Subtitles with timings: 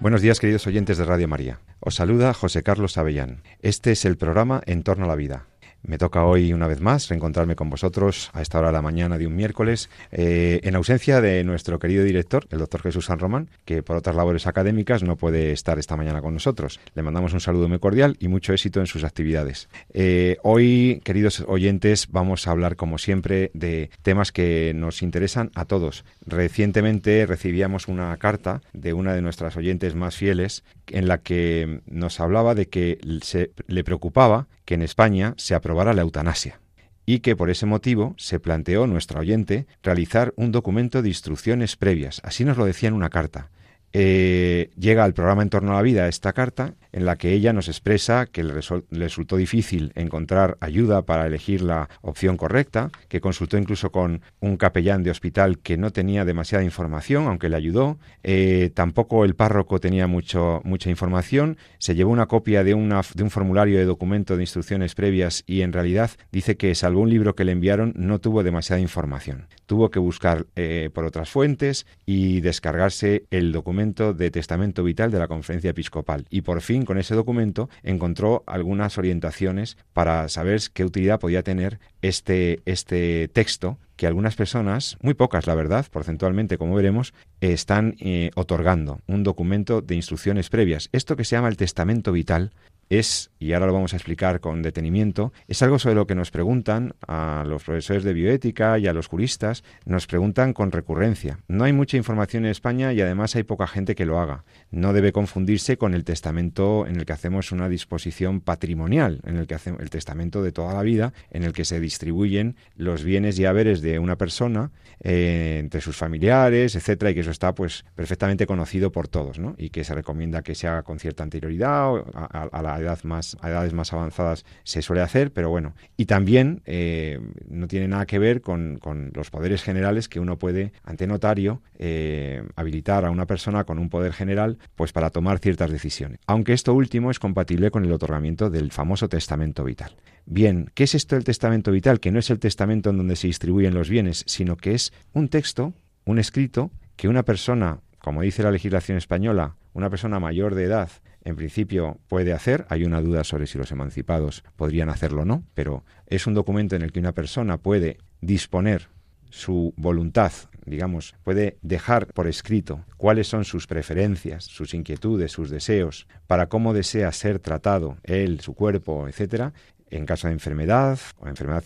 [0.00, 1.60] Buenos días queridos oyentes de Radio María.
[1.78, 3.42] Os saluda José Carlos Avellán.
[3.60, 5.49] Este es el programa En torno a la vida
[5.82, 9.18] me toca hoy una vez más reencontrarme con vosotros a esta hora de la mañana
[9.18, 13.48] de un miércoles, eh, en ausencia de nuestro querido director, el doctor Jesús San Román,
[13.64, 16.80] que por otras labores académicas no puede estar esta mañana con nosotros.
[16.94, 19.68] Le mandamos un saludo muy cordial y mucho éxito en sus actividades.
[19.92, 25.64] Eh, hoy, queridos oyentes, vamos a hablar, como siempre, de temas que nos interesan a
[25.64, 26.04] todos.
[26.26, 32.20] Recientemente recibíamos una carta de una de nuestras oyentes más fieles en la que nos
[32.20, 36.60] hablaba de que se, le preocupaba que en España se aprobara la eutanasia
[37.06, 42.20] y que por ese motivo se planteó nuestra oyente realizar un documento de instrucciones previas.
[42.24, 43.50] Así nos lo decía en una carta.
[43.92, 47.52] Eh, llega al programa En torno a la vida esta carta en la que ella
[47.52, 48.54] nos expresa que le,
[48.90, 55.02] resultó difícil encontrar ayuda para elegir la opción correcta, que consultó incluso con un capellán
[55.02, 57.98] de hospital que no tenía demasiada información, aunque le ayudó.
[58.22, 61.56] Eh, tampoco el párroco tenía mucho, mucha información.
[61.78, 65.62] Se llevó una copia de, una, de un formulario de documento de instrucciones previas y
[65.62, 69.46] en realidad dice que, salvo un libro que le enviaron, no tuvo demasiada información.
[69.66, 75.18] Tuvo que buscar eh, por otras fuentes y descargarse el documento de testamento vital de
[75.18, 76.26] la conferencia episcopal.
[76.30, 81.78] Y por fin con ese documento encontró algunas orientaciones para saber qué utilidad podía tener
[82.02, 88.30] este, este texto que algunas personas, muy pocas la verdad, porcentualmente como veremos, están eh,
[88.34, 90.88] otorgando un documento de instrucciones previas.
[90.92, 92.50] Esto que se llama el testamento vital
[92.90, 96.32] es, y ahora lo vamos a explicar con detenimiento, es algo sobre lo que nos
[96.32, 101.38] preguntan a los profesores de bioética y a los juristas, nos preguntan con recurrencia.
[101.46, 104.44] No hay mucha información en España y además hay poca gente que lo haga.
[104.72, 109.46] No debe confundirse con el testamento en el que hacemos una disposición patrimonial, en el
[109.46, 113.38] que hacemos el testamento de toda la vida, en el que se distribuyen los bienes
[113.38, 117.84] y haberes de una persona eh, entre sus familiares, etcétera, y que eso está pues
[117.94, 119.54] perfectamente conocido por todos, ¿no?
[119.56, 123.36] Y que se recomienda que se haga con cierta anterioridad a, a la edad más,
[123.40, 125.74] a edades más avanzadas se suele hacer, pero bueno.
[125.96, 130.38] Y también eh, no tiene nada que ver con, con, los poderes generales que uno
[130.38, 135.38] puede, ante notario, eh, habilitar a una persona con un poder general pues para tomar
[135.38, 136.18] ciertas decisiones.
[136.26, 139.96] Aunque esto último es compatible con el otorgamiento del famoso testamento vital.
[140.26, 142.00] Bien, ¿qué es esto del testamento vital?
[142.00, 145.28] Que no es el testamento en donde se distribuyen los bienes, sino que es un
[145.28, 145.74] texto,
[146.04, 150.90] un escrito, que una persona, como dice la legislación española, una persona mayor de edad,
[151.24, 152.66] en principio puede hacer.
[152.68, 156.76] Hay una duda sobre si los emancipados podrían hacerlo o no, pero es un documento
[156.76, 158.88] en el que una persona puede disponer
[159.30, 160.32] su voluntad,
[160.66, 166.74] digamos, puede dejar por escrito cuáles son sus preferencias, sus inquietudes, sus deseos, para cómo
[166.74, 169.52] desea ser tratado él, su cuerpo, etcétera,
[169.88, 171.64] en caso de enfermedad o enfermedad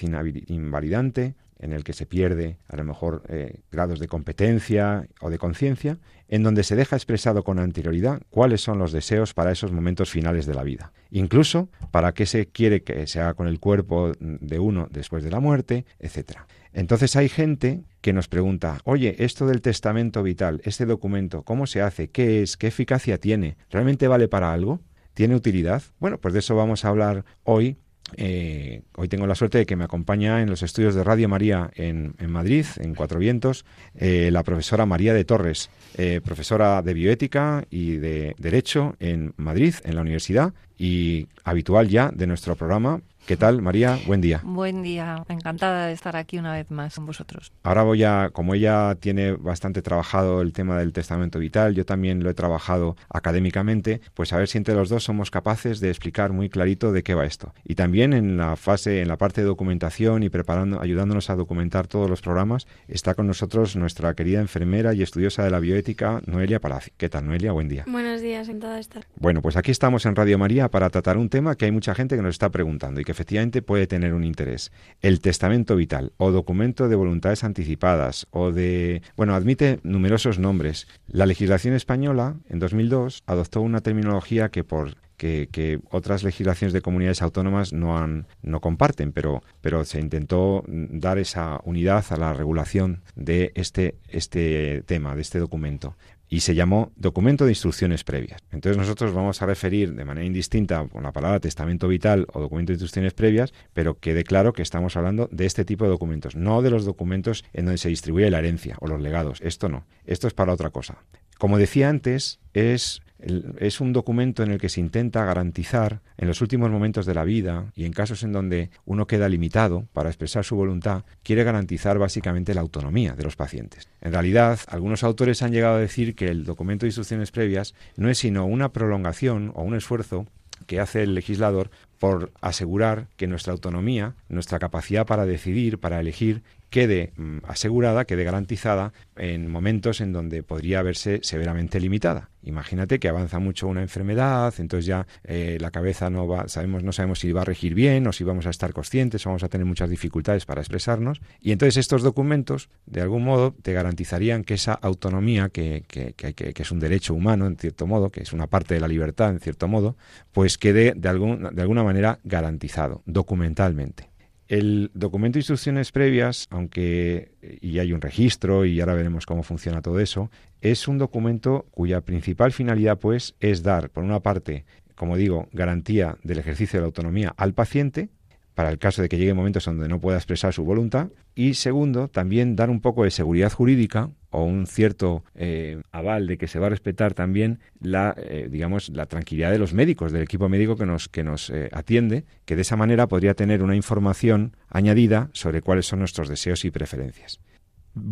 [0.48, 5.38] invalidante, en el que se pierde a lo mejor eh, grados de competencia o de
[5.38, 5.98] conciencia,
[6.28, 10.46] en donde se deja expresado con anterioridad cuáles son los deseos para esos momentos finales
[10.46, 14.58] de la vida, incluso para qué se quiere que se haga con el cuerpo de
[14.58, 16.38] uno después de la muerte, etc.
[16.72, 21.82] Entonces hay gente que nos pregunta, oye, esto del testamento vital, este documento, ¿cómo se
[21.82, 22.08] hace?
[22.08, 22.56] ¿Qué es?
[22.56, 23.56] ¿Qué eficacia tiene?
[23.70, 24.80] ¿Realmente vale para algo?
[25.14, 25.82] ¿Tiene utilidad?
[26.00, 27.78] Bueno, pues de eso vamos a hablar hoy
[28.16, 31.70] eh, hoy tengo la suerte de que me acompaña en los estudios de Radio María
[31.74, 33.64] en, Madrid, en Cuatro Vientos,
[33.94, 39.74] eh, la profesora María de Torres, eh, profesora de bioética y de Derecho en Madrid,
[39.84, 43.98] en la universidad, y habitual ya de nuestro programa ¿Qué tal, María?
[44.06, 44.42] Buen día.
[44.44, 47.52] Buen día, encantada de estar aquí una vez más con vosotros.
[47.62, 52.22] Ahora voy a, como ella tiene bastante trabajado el tema del testamento vital, yo también
[52.22, 56.34] lo he trabajado académicamente, pues a ver si entre los dos somos capaces de explicar
[56.34, 57.54] muy clarito de qué va esto.
[57.64, 61.86] Y también en la fase, en la parte de documentación y preparando, ayudándonos a documentar
[61.86, 66.60] todos los programas, está con nosotros nuestra querida enfermera y estudiosa de la bioética, Noelia
[66.60, 66.92] Palacio.
[66.98, 67.52] ¿Qué tal, Noelia?
[67.52, 67.84] Buen día.
[67.86, 69.06] Buenos días, encantada de estar.
[69.16, 72.16] Bueno, pues aquí estamos en Radio María para tratar un tema que hay mucha gente
[72.16, 74.72] que nos está preguntando y que efectivamente puede tener un interés.
[75.00, 79.02] El testamento vital o documento de voluntades anticipadas o de...
[79.16, 80.88] Bueno, admite numerosos nombres.
[81.06, 87.22] La legislación española en 2002 adoptó una terminología que por que, otras legislaciones de comunidades
[87.22, 93.02] autónomas no han no comparten, pero, pero se intentó dar esa unidad a la regulación
[93.14, 95.96] de este, este tema, de este documento.
[96.26, 98.40] y se llamó documento de instrucciones previas.
[98.50, 102.72] Entonces nosotros vamos a referir de manera indistinta con la palabra testamento vital o documento
[102.72, 106.62] de instrucciones previas, pero quede claro que estamos hablando de este tipo de documentos, no
[106.62, 109.40] de los documentos en donde se distribuye la herencia o los legados.
[109.42, 111.04] Esto no, esto es para otra cosa.
[111.38, 116.40] Como decía antes, es es un documento en el que se intenta garantizar en los
[116.40, 120.44] últimos momentos de la vida y en casos en donde uno queda limitado para expresar
[120.44, 123.88] su voluntad, quiere garantizar básicamente la autonomía de los pacientes.
[124.00, 128.10] En realidad, algunos autores han llegado a decir que el documento de instrucciones previas no
[128.10, 130.26] es sino una prolongación o un esfuerzo
[130.66, 136.42] que hace el legislador por asegurar que nuestra autonomía, nuestra capacidad para decidir, para elegir,
[136.74, 142.30] quede mm, asegurada, quede garantizada en momentos en donde podría verse severamente limitada.
[142.42, 146.90] Imagínate que avanza mucho una enfermedad, entonces ya eh, la cabeza no va, sabemos, no
[146.90, 149.48] sabemos si va a regir bien o si vamos a estar conscientes o vamos a
[149.48, 151.20] tener muchas dificultades para expresarnos.
[151.40, 156.80] Y entonces estos documentos, de algún modo, te garantizarían que esa autonomía, que, es un
[156.80, 159.96] derecho humano, en cierto modo, que es una parte de la libertad, en cierto modo,
[160.32, 164.13] pues quede de, de alguna manera garantizado, documentalmente.
[164.46, 169.80] El documento de instrucciones previas, aunque y hay un registro y ahora veremos cómo funciona
[169.80, 170.30] todo eso,
[170.60, 176.18] es un documento cuya principal finalidad pues es dar, por una parte, como digo, garantía
[176.22, 178.10] del ejercicio de la autonomía al paciente
[178.54, 182.08] para el caso de que llegue momentos donde no pueda expresar su voluntad y segundo,
[182.08, 186.58] también dar un poco de seguridad jurídica o un cierto eh, aval de que se
[186.58, 190.76] va a respetar también la, eh, digamos, la tranquilidad de los médicos, del equipo médico
[190.76, 195.30] que nos, que nos eh, atiende, que de esa manera podría tener una información añadida
[195.32, 197.38] sobre cuáles son nuestros deseos y preferencias.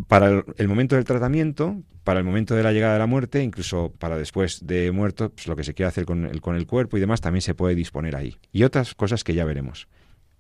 [0.06, 3.92] Para el momento del tratamiento, para el momento de la llegada de la muerte, incluso
[3.98, 6.96] para después de muerto, pues lo que se quiere hacer con el, con el cuerpo
[6.96, 8.36] y demás también se puede disponer ahí.
[8.52, 9.88] Y otras cosas que ya veremos.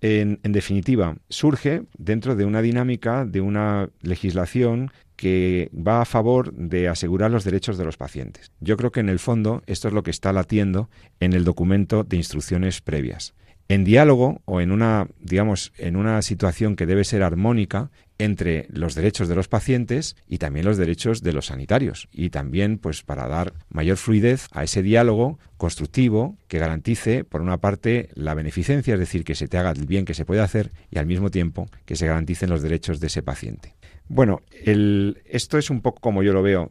[0.00, 4.90] En, en, definitiva, surge dentro de una dinámica de una legislación
[5.22, 8.50] que va a favor de asegurar los derechos de los pacientes.
[8.58, 10.90] Yo creo que en el fondo esto es lo que está latiendo
[11.20, 13.32] en el documento de instrucciones previas.
[13.68, 18.96] En diálogo o en una, digamos, en una situación que debe ser armónica entre los
[18.96, 23.28] derechos de los pacientes y también los derechos de los sanitarios y también pues para
[23.28, 29.00] dar mayor fluidez a ese diálogo constructivo que garantice por una parte la beneficencia, es
[29.00, 31.68] decir, que se te haga el bien que se puede hacer y al mismo tiempo
[31.84, 33.76] que se garanticen los derechos de ese paciente.
[34.14, 36.70] Bueno, el, esto es un poco como yo lo veo.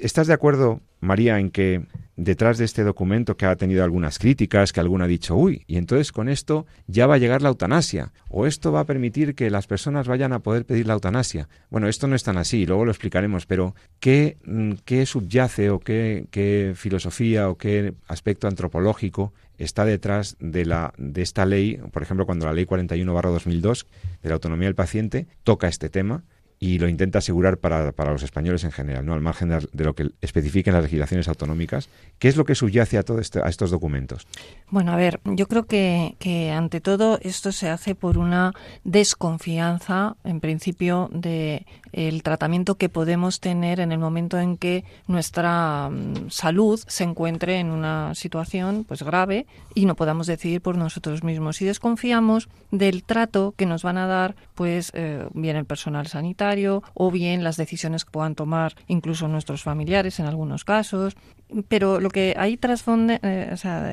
[0.00, 1.82] ¿Estás de acuerdo, María, en que
[2.14, 5.76] detrás de este documento que ha tenido algunas críticas, que alguno ha dicho, uy, y
[5.76, 9.50] entonces con esto ya va a llegar la eutanasia, o esto va a permitir que
[9.50, 11.48] las personas vayan a poder pedir la eutanasia?
[11.68, 15.80] Bueno, esto no es tan así, luego lo explicaremos, pero ¿qué, mm, qué subyace o
[15.80, 22.02] qué, qué filosofía o qué aspecto antropológico está detrás de, la, de esta ley, por
[22.02, 23.86] ejemplo, cuando la ley 41-2002
[24.22, 26.22] de la autonomía del paciente toca este tema
[26.60, 29.94] y lo intenta asegurar para, para, los españoles en general, no al margen de, lo
[29.94, 31.88] que especifiquen las legislaciones autonómicas.
[32.18, 34.26] ¿Qué es lo que subyace a todo este, a estos documentos?
[34.70, 38.52] Bueno, a ver, yo creo que, que ante todo esto se hace por una
[38.82, 45.88] desconfianza, en principio, de el tratamiento que podemos tener en el momento en que nuestra
[45.90, 51.22] mm, salud se encuentre en una situación pues grave y no podamos decidir por nosotros
[51.22, 56.08] mismos y desconfiamos del trato que nos van a dar pues eh, bien el personal
[56.08, 56.47] sanitario
[56.94, 61.16] o bien las decisiones que puedan tomar incluso nuestros familiares en algunos casos.
[61.68, 63.92] Pero lo que ahí trasfonde, eh, o sea,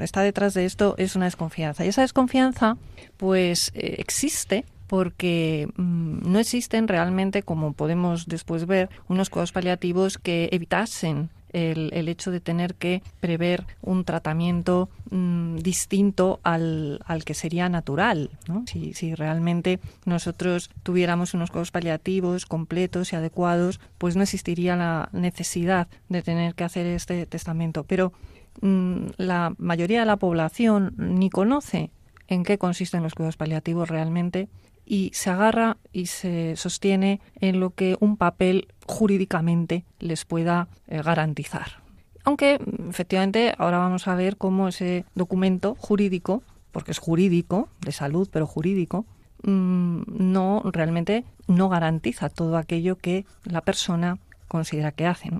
[0.00, 1.84] está detrás de esto es una desconfianza.
[1.84, 2.76] Y esa desconfianza
[3.16, 10.18] pues eh, existe porque mm, no existen realmente, como podemos después ver, unos cuidados paliativos
[10.18, 17.34] que evitasen el, hecho de tener que prever un tratamiento mmm, distinto al, al, que
[17.34, 18.30] sería natural.
[18.48, 18.64] ¿no?
[18.66, 25.88] Si, realmente nosotros tuviéramos unos cuidados paliativos completos y adecuados, pues no existiría la necesidad
[26.08, 27.84] de tener que hacer este testamento.
[27.84, 28.12] Pero
[28.60, 31.90] mmm, la mayoría de la población ni conoce
[32.28, 34.48] en qué consisten los cuidados paliativos realmente
[34.86, 41.02] y se agarra y se sostiene en lo que un papel jurídicamente les pueda eh,
[41.02, 41.82] garantizar.
[42.24, 48.28] Aunque efectivamente ahora vamos a ver cómo ese documento jurídico, porque es jurídico, de salud,
[48.32, 49.04] pero jurídico,
[49.42, 55.30] mmm, no realmente no garantiza todo aquello que la persona considera que hace.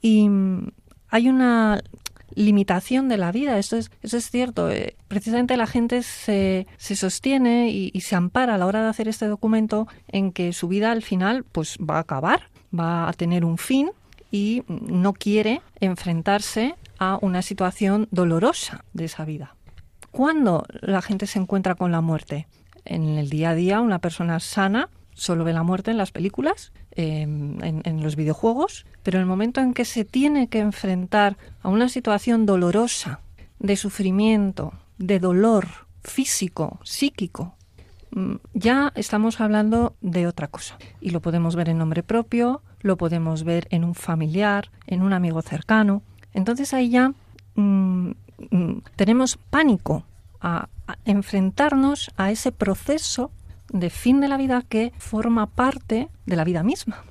[0.00, 0.68] Y mmm,
[1.08, 1.82] hay una
[2.34, 3.58] limitación de la vida.
[3.58, 4.70] Eso es, eso es cierto.
[4.70, 9.08] Eh, precisamente la gente se, se sostiene y, se ampara a la hora de hacer
[9.08, 12.48] este documento en que su vida al final pues va a acabar,
[12.78, 13.90] va a tener un fin
[14.30, 19.54] y no quiere enfrentarse a una situación dolorosa de esa vida.
[20.10, 22.46] ¿Cuándo la gente se encuentra con la muerte?
[22.84, 26.72] En el día a día, una persona sana solo ve la muerte en las películas,
[26.92, 31.68] em, en, los videojuegos, pero en el momento en que se tiene que enfrentar a
[31.68, 33.20] una situación dolorosa,
[33.58, 35.68] de sufrimiento, de dolor
[36.02, 37.54] físico, psíquico,
[38.10, 40.76] mm, ya estamos hablando de otra cosa.
[41.00, 45.12] Y lo podemos ver en nombre propio, lo podemos ver en un familiar, en un
[45.12, 46.02] amigo cercano.
[46.34, 47.12] Entonces ahí ya
[47.54, 48.10] mm,
[48.50, 50.04] mm, tenemos pánico
[50.40, 50.68] a
[51.04, 53.30] enfrentarnos a ese proceso
[53.72, 57.04] de fin de la vida que forma parte de la vida misma.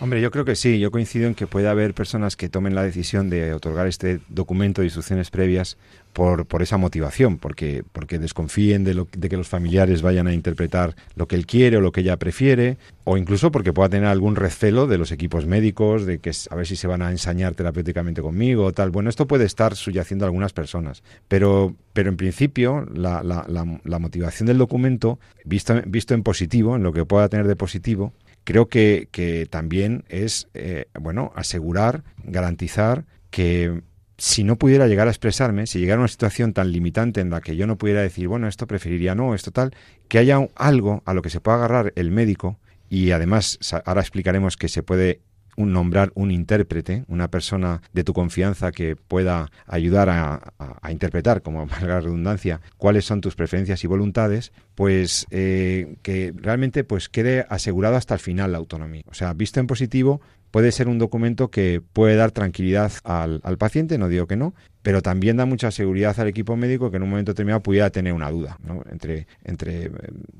[0.00, 2.82] Hombre, yo creo que sí, yo coincido en que puede haber personas que tomen la
[2.82, 5.78] decisión de otorgar este documento de instrucciones previas
[6.12, 10.96] por, por esa motivación, porque, porque desconfíen de, lo, que los familiares vayan a interpretar
[11.14, 14.34] lo que él quiere o lo que ella prefiere, o incluso porque pueda tener algún
[14.34, 18.22] recelo de los equipos médicos, de que a ver si se van a ensañar terapéuticamente
[18.22, 18.90] conmigo o tal.
[18.90, 23.98] Bueno, esto puede estar subyaciendo a algunas personas, pero, pero en principio la, la, la,
[23.98, 28.14] motivación del documento, visto, visto en positivo, en lo que pueda tener de positivo,
[28.46, 33.82] creo que, que también es, eh, bueno, asegurar, garantizar que
[34.18, 37.40] si no pudiera llegar a expresarme, si llegara a una situación tan limitante en la
[37.40, 39.74] que yo no pudiera decir, bueno, esto preferiría no, esto tal,
[40.08, 44.56] que haya algo a lo que se pueda agarrar el médico y además ahora explicaremos
[44.56, 45.20] que se puede
[45.56, 51.66] un nombrar un intérprete, una persona de tu confianza que pueda ayudar a, interpretar, como
[51.66, 57.46] valga la redundancia, cuáles son tus preferencias y voluntades, pues eh, que realmente pues quede
[57.48, 59.02] asegurado hasta el final la autonomía.
[59.06, 60.20] O sea, visto en positivo,
[60.50, 64.54] puede ser un documento que puede dar tranquilidad al, al, paciente, no digo que no,
[64.86, 68.12] pero también da mucha seguridad al equipo médico que en un momento determinado pudiera tener
[68.12, 68.84] una duda, ¿no?
[68.88, 69.90] Entre, entre eh,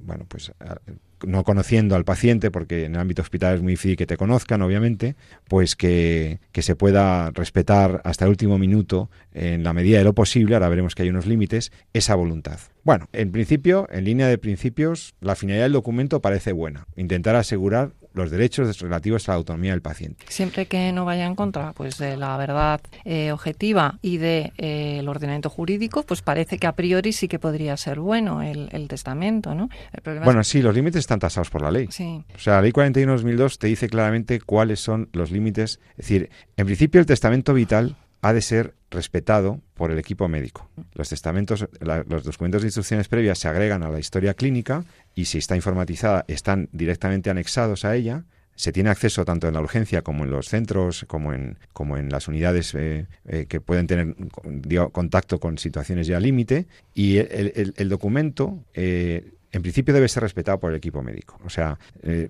[0.05, 0.53] bueno, pues
[1.27, 4.63] no conociendo al paciente, porque en el ámbito hospitalario es muy difícil que te conozcan,
[4.63, 5.17] obviamente,
[5.49, 10.13] pues que, que, se pueda respetar hasta el último minuto, en la medida de lo
[10.13, 12.61] posible, ahora veremos que hay unos límites, esa voluntad.
[12.85, 17.95] Bueno, en principio, en línea de principios, la finalidad del documento parece buena, intentar asegurar
[18.17, 20.25] los derechos relativos a la autonomía del paciente.
[20.29, 24.99] Siempre que no vaya en contra pues de la verdad eh, objetiva y del de,
[24.99, 29.55] eh, ordenamiento jurídico, pues parece que a priori sí que podría ser bueno el, testamento,
[29.55, 29.69] ¿no?
[30.25, 31.89] bueno, sí, los límites están tasados por la ley.
[31.91, 32.23] Sí.
[32.35, 35.81] O sea, la ley 41-2002 te dice claramente cuáles son los límites.
[35.91, 37.97] Es decir, en principio el testamento vital
[38.27, 40.69] ha de ser respetado por el equipo médico.
[40.95, 45.39] Los testamentos, los documentos de instrucciones previas se agregan a la historia clínica y si
[45.39, 48.25] está informatizada están directamente anexados a ella.
[48.57, 52.09] Se tiene acceso tanto en la urgencia como en los centros, como en, como en
[52.09, 54.17] las unidades eh, eh, que pueden tener
[54.91, 56.67] contacto con situaciones ya límite.
[56.95, 61.39] Y el, documento, eh, en principio, debe ser respetado por el equipo médico.
[61.45, 61.79] O sea,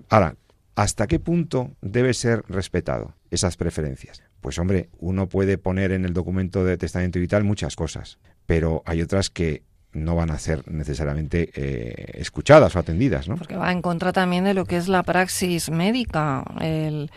[0.09, 0.35] ahora,
[0.77, 4.21] ¿hasta qué punto debe ser respetado esas preferencias?
[4.41, 9.01] Pues hombre, uno puede poner en el documento de testamento vital muchas cosas, pero hay
[9.01, 13.35] otras que no van a ser necesariamente eh, escuchadas o atendidas, ¿no?
[13.35, 16.43] Porque va en contra también de lo que es la praxis médica.
[16.61, 17.09] El,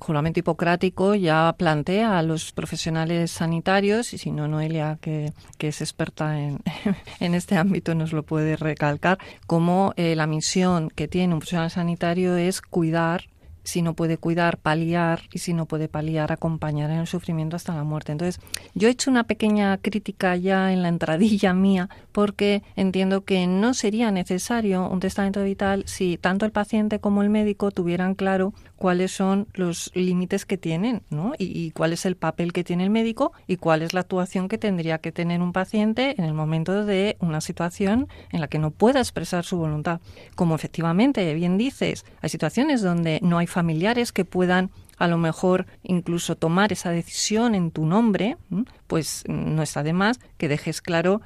[0.00, 5.80] juramento hipocrático ya plantea a los profesionales sanitarios, y si no, Noelia, que, que es
[5.80, 6.60] experta en,
[7.20, 11.70] en, este ámbito, nos lo puede recalcar, como eh, la misión que tiene un profesional
[11.70, 13.24] sanitario es cuidar
[13.68, 17.74] si no puede cuidar, paliar y si no puede paliar, acompañar en el sufrimiento hasta
[17.74, 18.12] la muerte.
[18.12, 18.40] Entonces,
[18.72, 23.74] yo he hecho una pequeña crítica ya en la entradilla mía porque entiendo que no
[23.74, 29.12] sería necesario un testamento vital si tanto el paciente como el médico tuvieran claro cuáles
[29.12, 31.32] son los límites que tienen, ¿no?
[31.38, 34.56] Y, cuál es el papel que tiene el médico y cuál es la actuación que
[34.56, 38.70] tendría que tener un paciente en el momento de una situación en la que no
[38.70, 40.00] pueda expresar su voluntad.
[40.34, 45.66] Como efectivamente bien dices, hay situaciones donde no hay familiares que puedan a lo mejor
[45.82, 48.36] incluso tomar esa decisión en tu nombre,
[48.86, 51.20] pues no está de más que dejes claro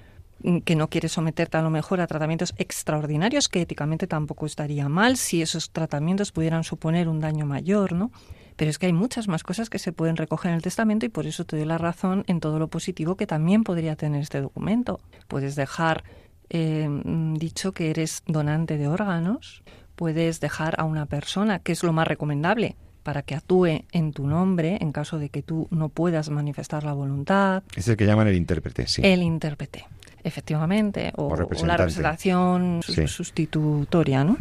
[0.65, 5.17] que no quieres someterte a lo mejor a tratamientos extraordinarios, que éticamente tampoco estaría mal
[5.17, 8.11] si esos tratamientos pudieran suponer un daño mayor, ¿no?
[8.57, 11.09] Pero es que hay muchas más cosas que se pueden recoger en el testamento y
[11.09, 14.41] por eso te doy la razón en todo lo positivo que también podría tener este
[14.41, 15.01] documento.
[15.27, 16.05] Puedes dejar
[16.51, 16.89] eh,
[17.35, 19.63] dicho que eres donante de órganos,
[19.97, 24.27] puedes dejar a una persona, que es lo más recomendable, para que actúe en tu
[24.27, 27.63] nombre en caso de que tú no puedas manifestar la voluntad.
[27.75, 29.03] Es el que llaman el intérprete, sí.
[29.05, 29.87] El intérprete
[30.25, 34.37] efectivamente, o, la representación sustitutoria, ¿no?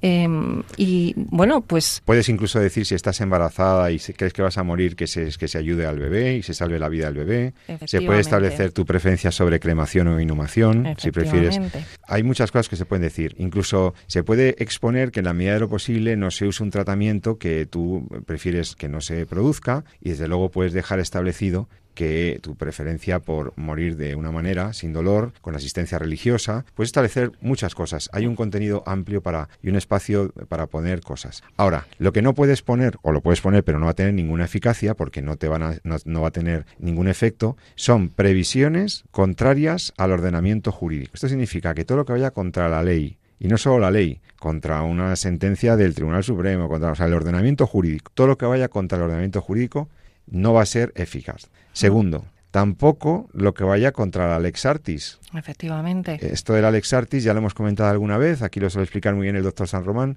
[0.00, 2.02] Em, y bueno, pues...
[2.04, 5.48] Puedes incluso decir si estás embarazada y crees que vas a morir, que se, que
[5.48, 7.54] se ayude al bebé y se salve la vida del bebé.
[7.86, 11.60] Se puede establecer tu preferencia sobre cremación o inhumación, si prefieres.
[12.06, 13.34] Hay muchas cosas que se pueden decir.
[13.38, 16.70] Incluso se puede exponer que en la medida de lo posible no se use un
[16.70, 22.38] tratamiento que tú prefieres que no se produzca y desde luego puedes dejar establecido que
[22.42, 27.74] tu preferencia por morir de una manera, sin dolor, con asistencia religiosa, puedes establecer muchas
[27.74, 28.08] cosas.
[28.12, 31.42] Hay un contenido amplio para y un espacio para poner cosas.
[31.56, 34.12] Ahora, lo que no puedes poner, o lo puedes poner, pero no va a tener
[34.14, 39.04] ninguna eficacia, porque no te van a, no, va a tener ningún efecto, son previsiones
[39.10, 41.12] contrarias al ordenamiento jurídico.
[41.14, 44.20] Esto significa que todo lo que vaya contra la ley, y no solo la ley,
[44.38, 48.98] contra una sentencia del Tribunal Supremo, contra el ordenamiento jurídico, todo lo que vaya contra
[48.98, 49.88] el ordenamiento jurídico
[50.26, 51.48] no va a ser eficaz.
[51.72, 55.18] Segundo, tampoco lo que vaya contra la Lex Artis.
[55.34, 56.18] Efectivamente.
[56.20, 59.14] Esto de la Lex Artis ya lo hemos comentado alguna vez, aquí lo suele explicar
[59.14, 60.16] muy bien el doctor San Román,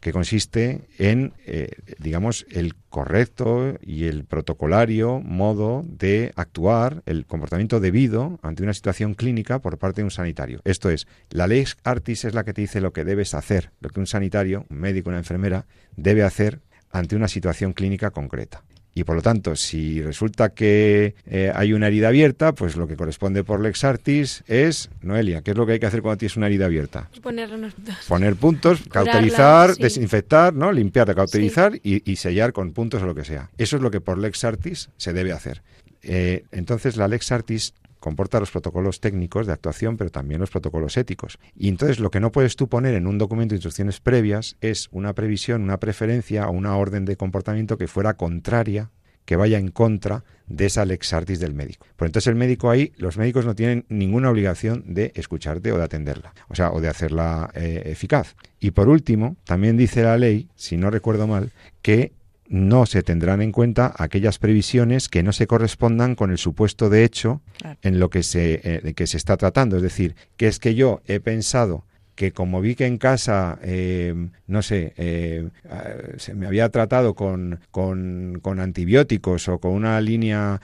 [0.00, 7.80] que consiste en, eh, digamos, el correcto y el protocolario modo de actuar, el comportamiento
[7.80, 10.60] debido ante una situación clínica por parte de un sanitario.
[10.64, 13.90] Esto es, la Lex Artis es la que te dice lo que debes hacer, lo
[13.90, 16.60] que un sanitario, un médico, una enfermera, debe hacer
[16.90, 18.62] ante una situación clínica concreta.
[18.98, 22.96] Y por lo tanto, si resulta que eh, hay una herida abierta, pues lo que
[22.96, 26.36] corresponde por Lex Artis es, Noelia, ¿qué es lo que hay que hacer cuando tienes
[26.36, 27.08] una herida abierta?
[27.22, 27.94] Poner puntos.
[28.08, 30.72] Poner puntos, cauterizar, desinfectar, ¿no?
[30.72, 33.50] limpiar, cauterizar y, sellar con puntos o lo que sea.
[33.56, 35.62] Eso es lo que por Lex Artis se debe hacer.
[36.02, 40.96] Eh, entonces, la Lex Artis comporta los protocolos técnicos de actuación, pero también los protocolos
[40.96, 41.38] éticos.
[41.56, 44.88] Y entonces lo que no puedes tú poner en un documento de instrucciones previas es
[44.92, 48.90] una previsión, una preferencia o una orden de comportamiento que fuera contraria,
[49.24, 51.86] que vaya en contra de esa lex artis del médico.
[51.96, 55.84] Por entonces el médico ahí, los médicos no tienen ninguna obligación de escucharte o de
[55.84, 58.36] atenderla, o sea, o de hacerla eh, eficaz.
[58.58, 61.52] Y por último, también dice la ley, si no recuerdo mal,
[61.82, 62.12] que
[62.48, 67.04] no se tendrán en cuenta aquellas previsiones que no se correspondan con el supuesto de
[67.04, 67.40] hecho
[67.82, 69.76] en lo que se, eh, que se está tratando.
[69.76, 74.12] Es decir, que es que yo he pensado que como vi que en casa, eh,
[74.48, 75.48] no sé, eh,
[76.16, 80.60] se me había tratado con, con, con, antibióticos o con una línea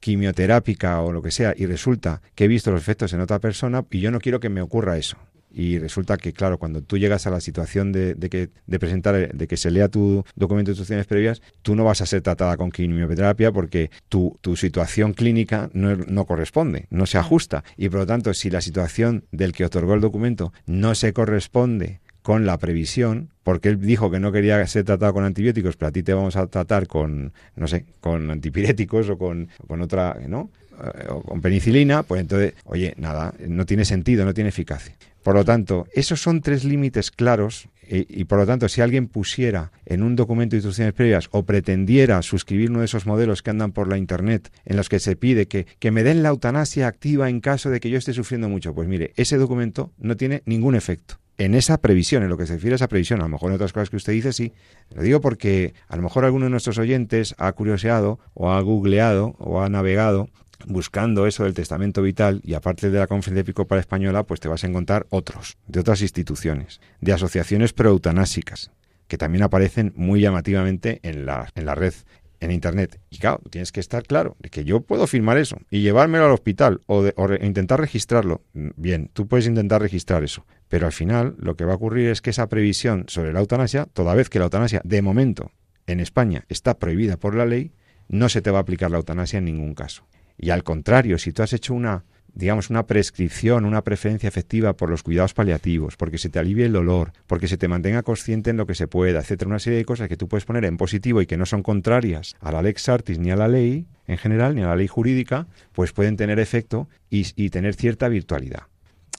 [0.00, 3.84] quimioterápica o lo que sea, y resulta que he visto los efectos en otra persona
[3.92, 5.16] y yo no quiero que me ocurra eso
[5.52, 9.48] y resulta que claro cuando tú llegas a la situación de, que de presentar de
[9.48, 12.70] que se lea tu documento de instrucciones previas tú no vas a ser tratada con
[12.70, 18.06] quimioterapia porque tu, tu situación clínica no, no, corresponde no se ajusta y por lo
[18.06, 23.30] tanto si la situación del que otorgó el documento no se corresponde con la previsión,
[23.42, 26.36] porque él dijo que no quería ser tratado con antibióticos, pero a ti te vamos
[26.36, 30.50] a tratar con, no sé, con antipiréticos o con, con otra, ¿no?
[30.80, 34.94] Eh, o con penicilina, pues entonces, oye, nada, no tiene sentido, no tiene eficacia.
[35.22, 39.72] Por lo tanto, esos son tres límites claros y, por lo tanto, si alguien pusiera
[39.84, 43.72] en un documento de instrucciones previas o pretendiera suscribir uno de esos modelos que andan
[43.72, 47.28] por la Internet en los que se pide que, que me den la eutanasia activa
[47.28, 50.76] en caso de que yo esté sufriendo mucho, pues mire, ese documento no tiene ningún
[50.76, 53.50] efecto en esa previsión, en lo que se refiere a esa previsión, a lo mejor
[53.50, 54.52] en otras cosas que usted dice, sí.
[54.94, 59.36] Lo digo porque a lo mejor alguno de nuestros oyentes ha curioseado o ha googleado
[59.38, 60.28] o ha navegado
[60.66, 64.64] buscando eso del testamento vital y aparte de la Conferencia Episcopal Española, pues te vas
[64.64, 68.70] a encontrar otros, de otras instituciones, de asociaciones proeutanásicas,
[69.08, 71.94] que también aparecen muy llamativamente en la, en la red,
[72.40, 73.00] en Internet.
[73.10, 76.32] Y claro, tienes que estar claro de que yo puedo firmar eso y llevármelo al
[76.32, 77.04] hospital o,
[77.40, 78.42] intentar registrarlo.
[78.52, 82.22] Bien, tú puedes intentar registrar eso, pero al final lo que va a ocurrir es
[82.22, 85.52] que esa previsión sobre la eutanasia, toda vez que la eutanasia de momento
[85.86, 87.72] en España está prohibida por la ley,
[88.08, 90.04] no se te va a aplicar la eutanasia en ningún caso.
[90.42, 94.88] Y al contrario, si tú has hecho una, digamos, una prescripción, una preferencia efectiva por
[94.88, 98.56] los cuidados paliativos, porque se te alivie el dolor, porque se te mantenga consciente en
[98.56, 101.20] lo que se pueda, etcétera, una serie de cosas que tú puedes poner en positivo
[101.20, 104.54] y que no son contrarias a la lex artis ni a la ley en general,
[104.54, 108.69] ni a la ley jurídica, pues pueden tener efecto y, y tener cierta virtualidad.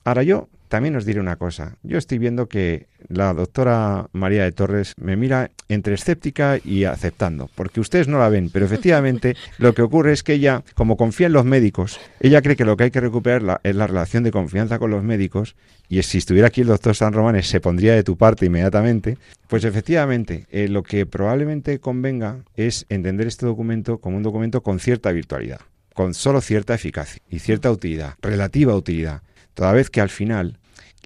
[0.04, 1.76] Ahora yo también os diré una cosa.
[1.84, 7.50] Yo estoy viendo que la doctora María de Torres me mira entre escéptica y aceptando,
[7.56, 11.28] porque ustedes no la ven, pero efectivamente lo que ocurre es que ella, como confía
[11.28, 14.32] en los médicos, ella cree que lo que hay que recuperar es la relación de
[14.32, 15.58] confianza con los médicos,
[15.90, 19.18] y si estuviera aquí el doctor San Romanes se pondría de tu parte inmediatamente,
[19.50, 24.80] pues efectivamente eh, lo que probablemente convenga es entender este documento como un documento con
[24.80, 25.60] cierta virtualidad,
[25.94, 29.22] con solo cierta eficacia y cierta utilidad, relativa utilidad,
[29.54, 30.58] toda vez que al final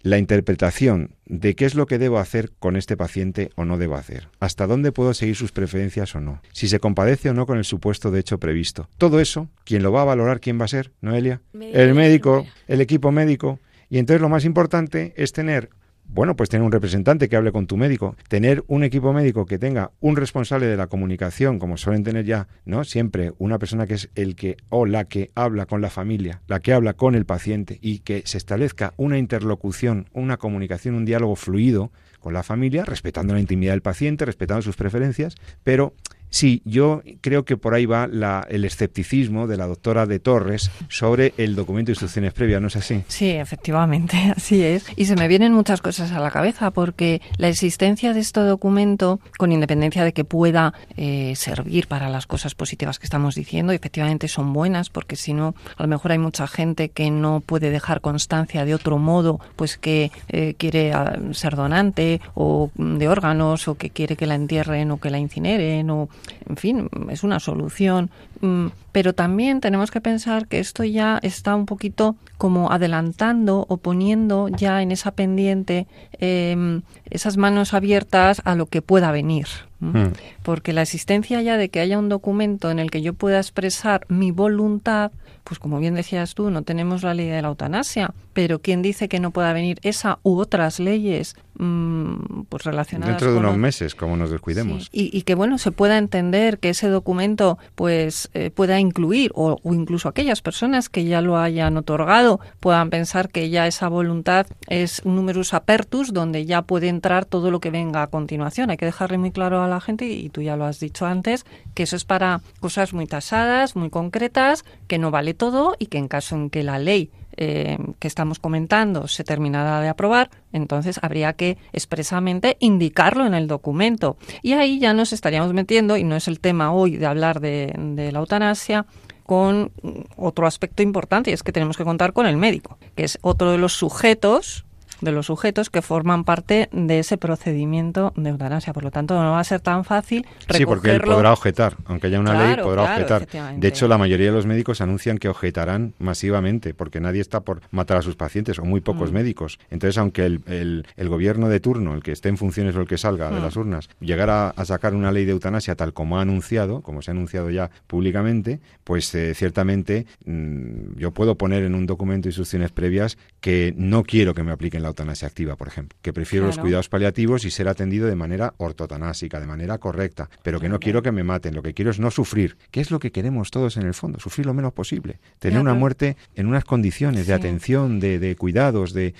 [0.01, 3.95] la interpretación de qué es lo que debo hacer con este paciente o no debo
[3.95, 7.57] hacer, hasta dónde puedo seguir sus preferencias o no, si se compadece o no con
[7.57, 8.87] el supuesto de hecho previsto.
[8.99, 10.39] Todo eso, ¿quién lo va a valorar?
[10.39, 10.91] ¿Quién va a ser?
[11.01, 11.41] ¿Noelia?
[11.53, 13.59] El médico, el equipo médico.
[13.89, 15.69] Y entonces lo más importante es tener
[16.07, 19.57] bueno, pues tener un representante que hable con tu médico, tener un equipo médico que
[19.57, 22.83] tenga un responsable de la comunicación, como suelen tener ya, ¿no?
[22.83, 26.59] Siempre una persona que es el que o la que habla con la familia, la
[26.59, 31.35] que habla con el paciente y que se establezca una interlocución, una comunicación, un diálogo
[31.35, 35.93] fluido con la familia, respetando la intimidad del paciente, respetando sus preferencias, pero
[36.35, 38.09] Sí, yo creo que por ahí va
[38.49, 42.75] el escepticismo de la doctora de Torres sobre el documento de instrucciones previas, ¿no es
[42.75, 43.05] así?
[43.07, 44.85] Sí, efectivamente, así es.
[44.97, 49.21] Y se me vienen muchas cosas a la cabeza porque la existencia de este documento,
[49.37, 54.27] con independencia de que pueda eh, servir para las cosas positivas que estamos diciendo, efectivamente
[54.27, 58.01] son buenas porque si no, a lo mejor hay mucha gente que no puede dejar
[58.01, 63.75] constancia de otro modo, pues que eh, quiere ah, ser donante o de órganos o
[63.75, 66.09] que quiere que la entierren o que la incineren o
[66.47, 68.09] en fin, es una solución.
[68.41, 73.77] Mm, pero también tenemos que pensar que esto ya está un poquito como adelantando o
[73.77, 75.87] poniendo ya en esa pendiente
[76.19, 79.47] em, esas manos abiertas a lo que pueda venir.
[79.79, 80.13] Hmm.
[80.43, 84.05] Porque la existencia ya de que haya un documento en el que yo pueda expresar
[84.07, 85.11] mi voluntad,
[85.43, 89.09] pues como bien decías tú, no tenemos la ley de la eutanasia, pero ¿quién dice
[89.09, 93.95] que no pueda venir esa u otras leyes mm, pues relacionadas dentro de unos meses,
[93.95, 94.89] como nos descuidemos?
[94.91, 100.09] Y, que bueno se pueda entender que ese documento pues eh, pueda incluir o, incluso
[100.09, 105.15] aquellas personas que ya lo hayan otorgado puedan pensar que ya esa voluntad es un
[105.15, 108.69] numerus apertus donde ya puede entrar todo lo que venga a continuación.
[108.69, 111.45] Hay que dejarle muy claro a la gente y tú ya lo has dicho antes
[111.73, 115.97] que eso es para cosas muy tasadas, muy concretas, que no vale todo y que
[115.97, 120.99] en caso en que la ley eh, que estamos comentando se terminara de aprobar, entonces
[121.01, 124.17] habría que expresamente indicarlo en el documento.
[124.41, 127.73] Y ahí ya nos estaríamos metiendo, y no es el tema hoy de hablar de,
[127.77, 128.85] de la eutanasia,
[129.25, 129.71] con
[130.17, 133.51] otro aspecto importante, y es que tenemos que contar con el médico, que es otro
[133.51, 134.65] de los sujetos
[135.01, 138.73] de los sujetos que forman parte de ese procedimiento de eutanasia.
[138.73, 140.57] Por lo tanto, no va a ser tan fácil recogerlo.
[140.57, 143.27] Sí, porque él podrá objetar, aunque haya una ley, podrá objetar.
[143.57, 147.61] De hecho, la mayoría de los médicos anuncian que objetarán masivamente, porque nadie está por
[147.71, 149.13] matar a sus pacientes, o muy pocos mm.
[149.13, 149.59] médicos.
[149.69, 152.97] Entonces, aunque el, el, gobierno de turno, el que esté en funciones o el que
[152.97, 153.43] salga de mm.
[153.43, 157.11] las urnas, llegara a sacar una ley de eutanasia tal como ha anunciado, como se
[157.11, 162.29] ha anunciado ya públicamente, pues eh, ciertamente mm, yo puedo poner en un documento de
[162.29, 166.47] instrucciones previas que no quiero que me apliquen la eutanasia activa, por ejemplo, que prefiero
[166.47, 170.79] los cuidados paliativos y ser atendido de manera ortotanásica, de manera correcta, pero que no
[170.79, 173.51] quiero que me maten, lo que quiero es no sufrir, que es lo que queremos
[173.51, 177.33] todos en el fondo, sufrir lo menos posible, tener una muerte en unas condiciones de
[177.33, 179.13] atención, de, cuidados, de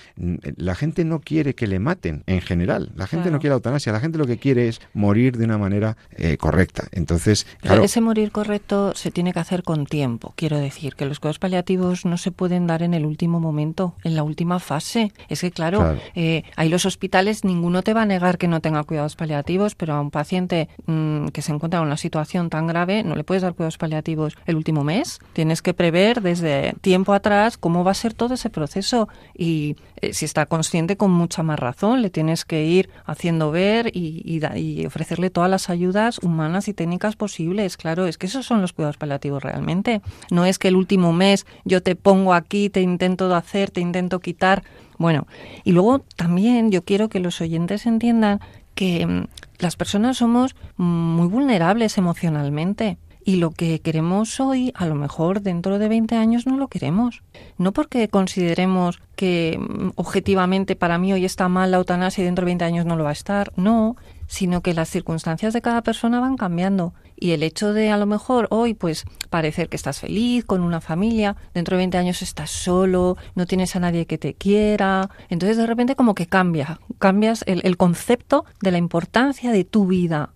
[0.56, 3.92] la gente no quiere que le maten en general, la gente no quiere la eutanasia,
[3.92, 6.84] la gente lo que quiere es morir de una manera eh, correcta.
[6.92, 11.38] Entonces, ese morir correcto se tiene que hacer con tiempo, quiero decir, que los cuidados
[11.38, 15.12] paliativos no se pueden dar en el último momento, en la última fase.
[15.28, 18.84] Es que claro, eh, ahí los hospitales, ninguno te va a negar que no tenga
[18.84, 23.02] cuidados paliativos, pero a un paciente mm, que se encuentra en una situación tan grave
[23.02, 25.18] no le puedes dar cuidados paliativos el último mes.
[25.32, 30.12] Tienes que prever desde tiempo atrás cómo va a ser todo ese proceso y eh,
[30.12, 34.84] si está consciente con mucha más razón, le tienes que ir haciendo ver y, y
[34.84, 37.78] ofrecerle todas las ayudas humanas y técnicas posibles.
[37.78, 40.02] Claro, es que esos son los cuidados paliativos realmente.
[40.30, 44.20] No es que el último mes yo te pongo aquí, te intento hacer, te intento
[44.20, 44.62] quitar
[44.98, 45.26] bueno,
[45.64, 48.40] y luego también yo quiero que los oyentes entiendan
[48.74, 49.26] que mm,
[49.58, 52.98] las personas somos muy vulnerables emocionalmente.
[53.24, 57.24] Y lo que queremos hoy, a lo mejor dentro de 20 años no lo queremos.
[57.58, 62.44] No porque consideremos que mm, objetivamente para mí hoy está mal la eutanasia y dentro
[62.44, 63.52] de 20 años no lo va a estar.
[63.56, 66.94] No, sino que las circunstancias de cada persona van cambiando.
[67.18, 70.80] Y el hecho de a lo mejor hoy pues parecer que estás feliz con una
[70.80, 75.56] familia, dentro de 20 años estás solo, no tienes a nadie que te quiera, entonces
[75.56, 80.32] de repente como que cambia, cambias el, el concepto de la importancia de tu vida,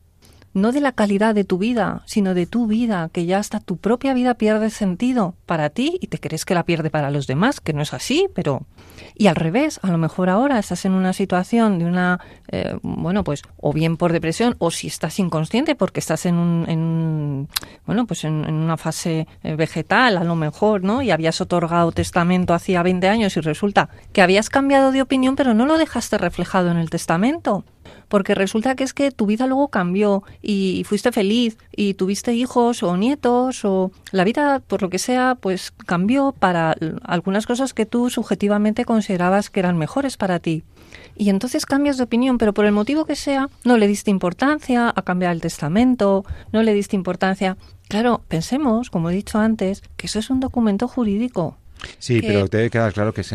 [0.53, 3.77] no de la calidad de tu vida, sino de tu vida, que ya hasta tu
[3.77, 7.61] propia vida pierde sentido para ti y te crees que la pierde para los demás,
[7.61, 8.67] que no es así, pero...
[9.15, 13.25] Y al revés, a lo mejor ahora estás en una situación de una, eh, bueno,
[13.25, 17.49] pues o bien por depresión o si estás inconsciente porque estás en un, en,
[17.87, 21.03] bueno, pues en, una fase eh, vegetal a lo mejor, ¿no?
[21.03, 25.55] Y habías otorgado testamento hacía 20 años y resulta que habías cambiado de opinión pero
[25.55, 27.65] no lo dejaste reflejado en el testamento
[28.11, 32.83] porque resulta que es que tu vida luego cambió y fuiste feliz y tuviste hijos
[32.83, 37.87] o nietos o la vida, por lo que sea, pues cambió para algunas cosas que
[37.87, 40.65] tú subjetivamente considerabas que eran mejores para ti.
[41.17, 44.93] Y entonces cambias de opinión, pero por el motivo que sea, no le diste importancia
[44.95, 47.57] a cambiar el testamento, no le diste importancia.
[47.89, 51.60] Claro, pensemos, como he dicho antes, que eso es un documento jurídico.
[51.99, 53.33] Sí, pero te debe quedar claro que es,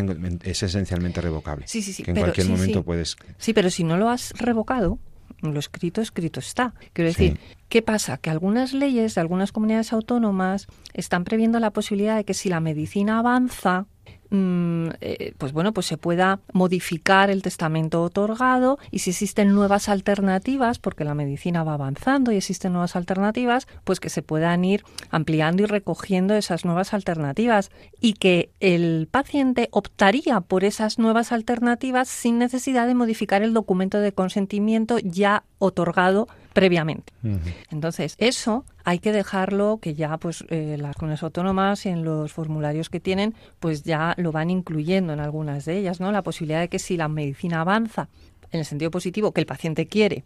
[0.64, 1.68] esencialmente revocable.
[1.68, 2.04] Sí, sí, sí.
[2.04, 3.18] Que en cualquier momento puedes.
[3.38, 5.00] Sí, pero si no lo has revocado,
[5.42, 6.74] lo escrito, escrito está.
[6.94, 8.18] Quiero decir, ¿qué pasa?
[8.18, 12.60] Que algunas leyes de algunas comunidades autónomas están previendo la posibilidad de que si la
[12.60, 13.86] medicina avanza,
[14.30, 21.04] pues bueno, pues se pueda modificar el testamento otorgado y si existen nuevas alternativas, porque
[21.04, 25.66] la medicina va avanzando y existen nuevas alternativas, pues que se puedan ir ampliando y
[25.66, 32.88] recogiendo esas nuevas alternativas y que el paciente optaría por esas nuevas alternativas sin necesidad
[32.88, 37.12] de modificar el documento de consentimiento ya otorgado previamente.
[37.70, 42.90] Entonces, eso hay que dejarlo que ya pues eh, las comunidades autónomas en los formularios
[42.90, 46.14] que tienen pues ya lo van incluyendo en algunas de ellas, ¿no?
[46.14, 48.08] La posibilidad de que si la medicina avanza
[48.52, 50.24] en el sentido positivo que el paciente quiere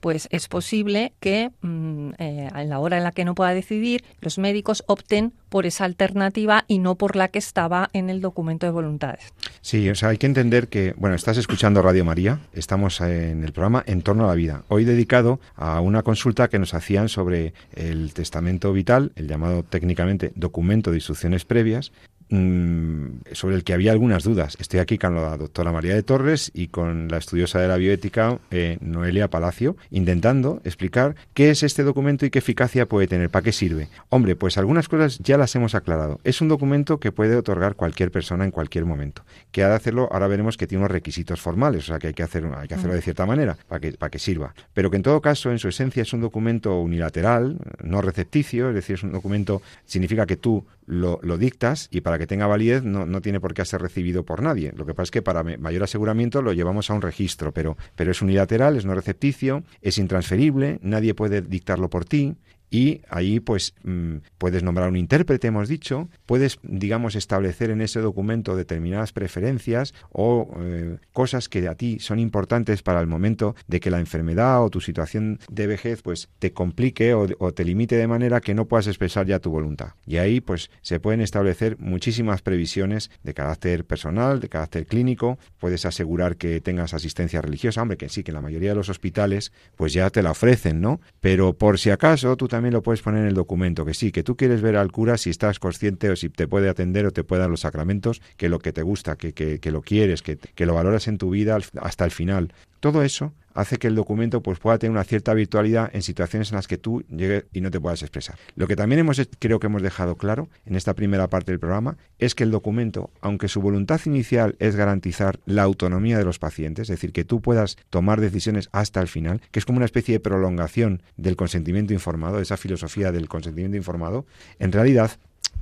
[0.00, 4.04] pues es posible que mm, eh, en la hora en la que no pueda decidir,
[4.20, 8.66] los médicos opten por esa alternativa y no por la que estaba en el documento
[8.66, 9.32] de voluntades.
[9.64, 13.52] Sí, o sea, hay que entender que, bueno, estás escuchando Radio María, estamos en el
[13.52, 17.54] programa En torno a la vida, hoy dedicado a una consulta que nos hacían sobre
[17.72, 21.92] el testamento vital, el llamado técnicamente documento de instrucciones previas,
[22.32, 24.56] sobre el que había algunas dudas.
[24.58, 28.38] Estoy aquí con la doctora María de Torres y con la estudiosa de la bioética
[28.50, 33.42] eh, Noelia Palacio, intentando explicar qué es este documento y qué eficacia puede tener, para
[33.42, 33.88] qué sirve.
[34.08, 36.20] Hombre, pues algunas cosas ya las hemos aclarado.
[36.24, 39.24] Es un documento que puede otorgar cualquier persona en cualquier momento.
[39.50, 42.14] Que ha de hacerlo, ahora veremos que tiene unos requisitos formales, o sea que hay
[42.14, 44.54] que, hacer, hay que hacerlo de cierta manera para que, para que sirva.
[44.72, 48.74] Pero que en todo caso, en su esencia, es un documento unilateral, no recepticio, es
[48.74, 53.06] decir, es un documento, significa que tú lo, dictas y para que tenga validez no,
[53.06, 54.72] no, tiene por qué ser recibido por nadie.
[54.76, 58.10] Lo que pasa es que para mayor aseguramiento lo llevamos a un registro, pero, pero
[58.10, 62.36] es unilateral, es no recepticio, es intransferible, nadie puede dictarlo por ti
[62.72, 68.00] y ahí pues mm, puedes nombrar un intérprete, hemos dicho, puedes, digamos, establecer en ese
[68.00, 73.78] documento determinadas preferencias o eh, cosas que a ti son importantes para el momento de
[73.78, 78.06] que la enfermedad o tu situación de vejez pues te complique o, te limite de
[78.06, 79.90] manera que no puedas expresar ya tu voluntad.
[80.06, 85.84] Y ahí pues se pueden establecer muchísimas previsiones de carácter personal, de carácter clínico, puedes
[85.84, 89.52] asegurar que tengas asistencia religiosa, hombre, que sí, que en la mayoría de los hospitales
[89.76, 91.02] pues ya te la ofrecen, ¿no?
[91.20, 94.12] Pero por si acaso tú también también lo puedes poner en el documento, que sí,
[94.12, 97.10] que tú quieres ver al cura si estás consciente o si te puede atender o
[97.10, 100.22] te puede dar los sacramentos, que lo que te gusta, que, que, que lo quieres,
[100.22, 102.52] que, que lo valoras en tu vida hasta el final.
[102.82, 106.56] Todo eso hace que el documento pues, pueda tener una cierta virtualidad en situaciones en
[106.56, 108.36] las que tú llegues y no te puedas expresar.
[108.56, 111.96] Lo que también hemos, creo que hemos dejado claro en esta primera parte del programa
[112.18, 116.90] es que el documento, aunque su voluntad inicial es garantizar la autonomía de los pacientes,
[116.90, 120.14] es decir, que tú puedas tomar decisiones hasta el final, que es como una especie
[120.14, 124.26] de prolongación del consentimiento informado, esa filosofía del consentimiento informado,
[124.58, 125.12] en realidad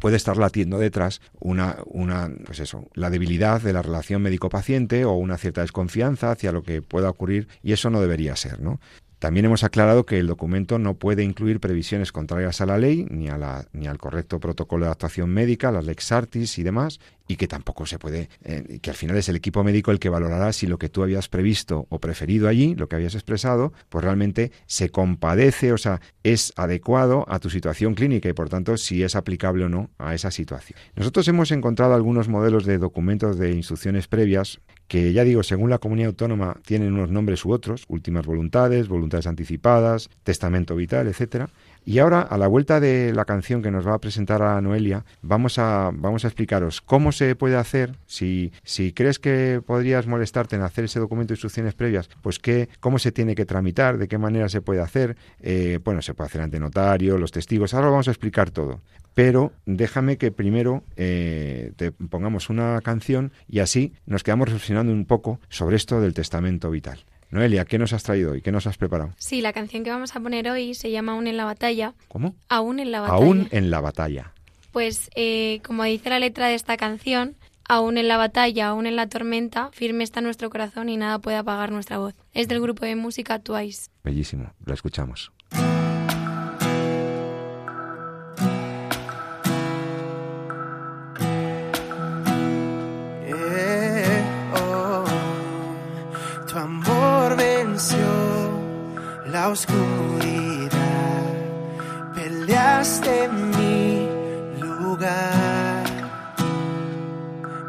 [0.00, 5.12] puede estar latiendo detrás una, una, pues eso, la debilidad de la relación médico-paciente o
[5.12, 8.80] una cierta desconfianza hacia lo que pueda ocurrir y eso no debería ser, ¿no?
[9.20, 13.28] También hemos aclarado que el documento no puede incluir previsiones contrarias a la ley ni,
[13.28, 17.36] a la, ni al correcto protocolo de actuación médica, las lex artis y demás, y
[17.36, 20.54] que tampoco se puede, eh, que al final es el equipo médico el que valorará
[20.54, 24.52] si lo que tú habías previsto o preferido allí, lo que habías expresado, pues realmente
[24.64, 29.16] se compadece, o sea, es adecuado a tu situación clínica y por tanto si es
[29.16, 30.78] aplicable o no a esa situación.
[30.96, 35.78] Nosotros hemos encontrado algunos modelos de documentos de instrucciones previas que ya digo, según la
[35.78, 41.48] comunidad autónoma tienen unos nombres u otros, últimas voluntades, voluntades anticipadas, testamento vital, etcétera.
[41.84, 45.04] Y ahora, a la vuelta de la canción que nos va a presentar a Noelia,
[45.22, 50.56] vamos a, vamos a explicaros cómo se puede hacer, si, si crees que podrías molestarte
[50.56, 54.08] en hacer ese documento de instrucciones previas, pues qué, cómo se tiene que tramitar, de
[54.08, 57.88] qué manera se puede hacer, eh, bueno, se puede hacer ante notario, los testigos, ahora
[57.88, 58.80] vamos a explicar todo
[59.14, 65.04] pero déjame que primero eh, te pongamos una canción y así nos quedamos reflexionando un
[65.04, 67.00] poco sobre esto del testamento vital.
[67.30, 68.42] Noelia, ¿qué nos has traído hoy?
[68.42, 69.12] ¿Qué nos has preparado?
[69.16, 71.94] Sí, la canción que vamos a poner hoy se llama Aún en la batalla.
[72.08, 72.34] ¿Cómo?
[72.48, 73.24] Aún en la batalla.
[73.24, 74.32] Aún en la batalla.
[74.72, 77.36] Pues eh, como dice la letra de esta canción,
[77.68, 81.36] aún en la batalla, aún en la tormenta, firme está nuestro corazón y nada puede
[81.36, 82.14] apagar nuestra voz.
[82.32, 83.90] Es del grupo de música Twice.
[84.02, 85.30] Bellísimo, la escuchamos.
[99.26, 101.22] La oscuridad,
[102.14, 104.06] peleaste mi
[104.60, 105.84] lugar.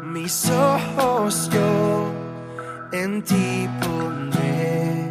[0.02, 2.12] Mis ojos yo
[2.92, 5.10] en ti pondré,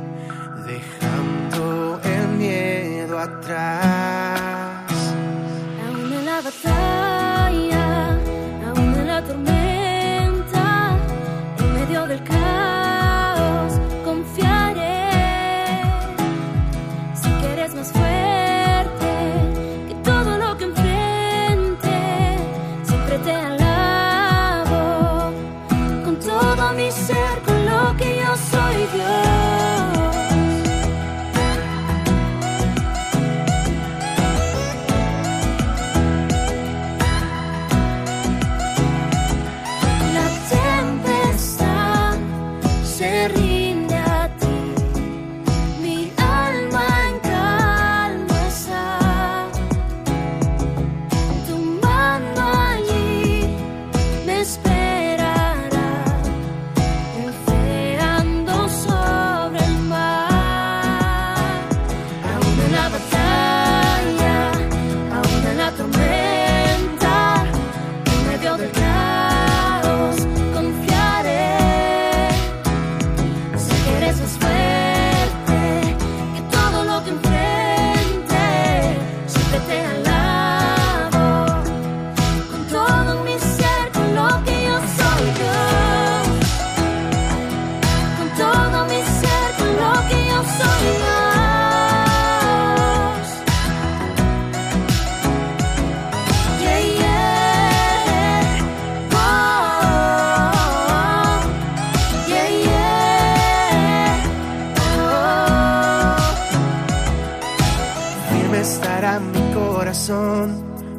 [0.67, 4.10] dejando el miedo atrás.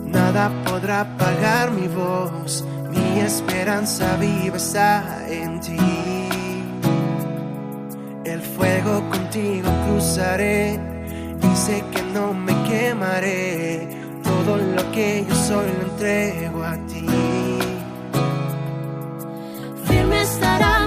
[0.06, 2.64] Nada podrá apagar mi voz.
[2.90, 5.78] Mi esperanza viva está en ti.
[8.24, 10.92] El fuego contigo cruzaré
[11.66, 13.88] sé que no me quemaré.
[14.22, 17.06] Todo lo que yo soy lo entrego a ti.
[19.86, 20.81] Firme estará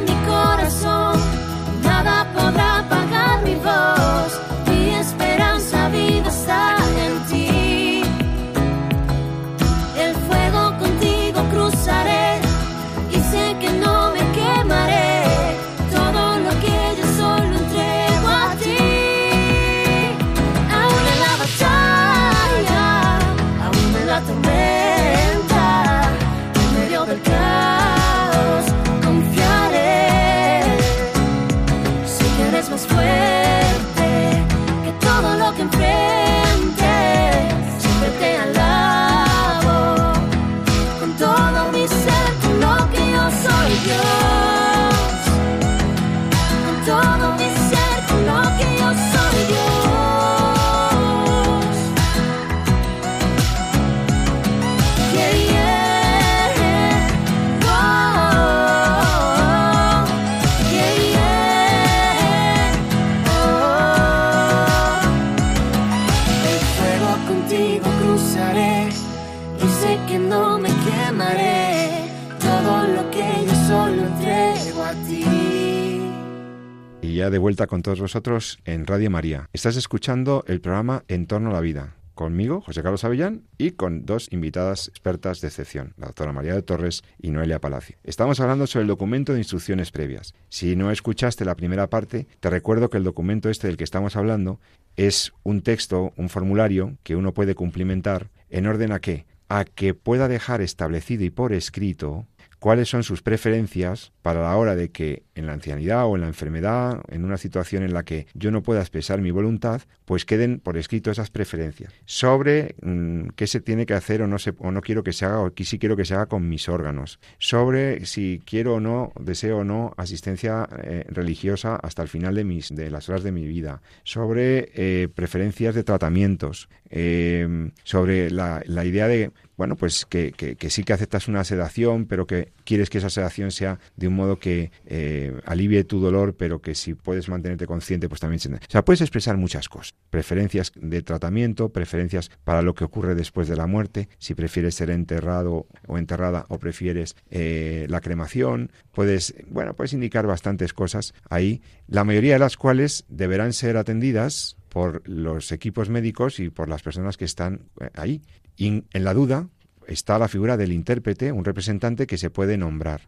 [77.02, 79.50] Y ya de vuelta con todos vosotros en Radio María.
[79.54, 81.96] Estás escuchando el programa En torno a la vida.
[82.16, 86.62] Conmigo, José Carlos Avellán, y con dos invitadas expertas de excepción, la doctora María de
[86.62, 87.98] Torres y Noelia Palacio.
[88.06, 90.34] Estamos hablando sobre el documento de instrucciones previas.
[90.48, 94.16] Si no escuchaste la primera parte, te recuerdo que el documento este del que estamos
[94.16, 94.62] hablando
[94.96, 99.26] es un texto, un formulario que uno puede cumplimentar en orden a qué?
[99.50, 102.26] A que pueda dejar establecido y por escrito
[102.66, 106.28] cuáles son sus preferencias para la hora de que en la ancianidad o en la
[106.28, 110.60] enfermedad, en una situación en la que yo no pueda expresar mi voluntad, pues queden
[110.60, 114.72] por escrito esas preferencias sobre mm, qué se tiene que hacer o no se, o
[114.72, 117.20] no quiero que se haga o que sí quiero que se haga con mis órganos,
[117.38, 122.46] sobre si quiero o no, deseo o no asistencia eh, religiosa hasta el final de
[122.46, 128.62] mis de las horas de mi vida, sobre eh, preferencias de tratamientos, eh, sobre la,
[128.66, 132.90] la idea de bueno, pues que, que, sí que aceptas una sedación, pero que quieres
[132.90, 136.94] que esa sedación sea de un modo que eh, alivie tu dolor, pero que si
[136.94, 138.54] puedes mantenerte consciente, pues también se...
[138.54, 139.96] O sea, puedes expresar muchas cosas.
[140.10, 144.90] Preferencias de tratamiento, preferencias para lo que ocurre después de la muerte, si prefieres ser
[144.90, 151.62] enterrado o enterrada o prefieres eh, la cremación, puedes, bueno, puedes indicar bastantes cosas ahí,
[151.88, 156.84] la mayoría de las cuales deberán ser atendidas por los equipos médicos y por las
[156.84, 158.22] personas que están eh, ahí.
[158.58, 159.48] Y en la duda
[159.88, 163.08] está la figura del intérprete, un representante que se puede nombrar.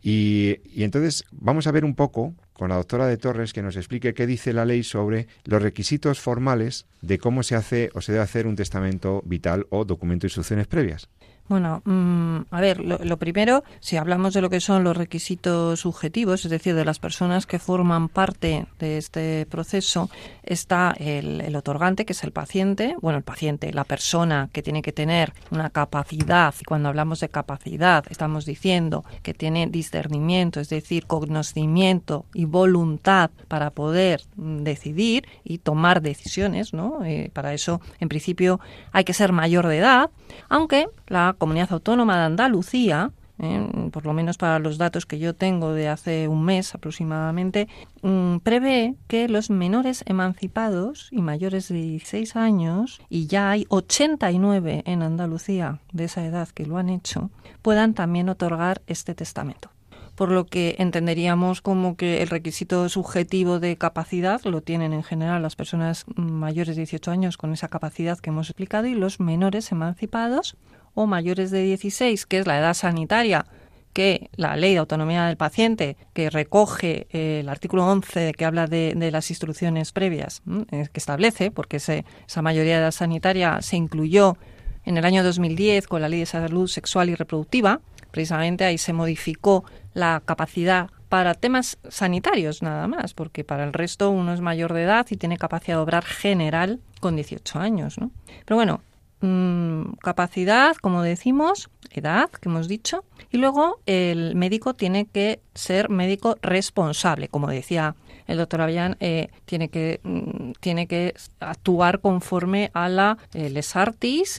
[0.00, 3.74] Y, y, entonces vamos a ver un poco con la doctora de Torres que nos
[3.74, 8.12] explique qué dice la ley sobre los requisitos formales de cómo se hace o se
[8.12, 11.08] debe hacer un testamento vital o documento de instrucciones previas.
[11.48, 16.44] Bueno, mm, a ver, lo, primero, si hablamos de lo que son los requisitos subjetivos,
[16.44, 20.10] es decir, de las personas que forman parte de este proceso,
[20.42, 24.82] está el, el, otorgante, que es el paciente, bueno, el paciente, la persona que tiene
[24.82, 30.68] que tener una capacidad, y cuando hablamos de capacidad, estamos diciendo que tiene discernimiento, es
[30.68, 37.04] decir, conocimiento y voluntad para poder mm, decidir y tomar decisiones, ¿no?
[37.06, 38.60] Eh, para eso, en principio,
[38.92, 40.10] hay que ser mayor de edad,
[40.50, 45.34] aunque la Comunidad Autónoma de Andalucía, eh, por lo menos para los datos que yo
[45.34, 47.68] tengo de hace un mes aproximadamente,
[48.02, 54.82] mm, prevé que los menores emancipados y mayores de 16 años, y ya hay 89
[54.86, 57.30] en Andalucía de esa edad que lo han hecho,
[57.62, 59.70] puedan también otorgar este testamento.
[60.16, 65.42] Por lo que entenderíamos como que el requisito subjetivo de capacidad lo tienen en general
[65.42, 69.70] las personas mayores de 18 años con esa capacidad que hemos explicado y los menores
[69.70, 70.56] emancipados
[70.98, 73.46] o mayores de 16, que es la edad sanitaria
[73.92, 78.66] que la ley de autonomía del paciente, que recoge eh, el artículo 11 que habla
[78.66, 84.36] de, las instrucciones previas, que establece, porque esa mayoría de edad sanitaria se incluyó
[84.84, 87.80] en el año 2010 con la ley de salud sexual y reproductiva,
[88.10, 94.10] precisamente ahí se modificó la capacidad para temas sanitarios nada más, porque para el resto
[94.10, 98.10] uno es mayor de edad y tiene capacidad de obrar general con 18 años, ¿no?
[98.44, 98.80] Pero bueno,
[99.20, 105.90] mmm, capacidad, como decimos, edad, que hemos dicho, y luego el médico tiene que ser
[105.90, 107.94] médico responsable, como decía
[108.26, 113.74] el doctor Avellán, eh, tiene, que, mm, tiene que actuar conforme a la eh, Les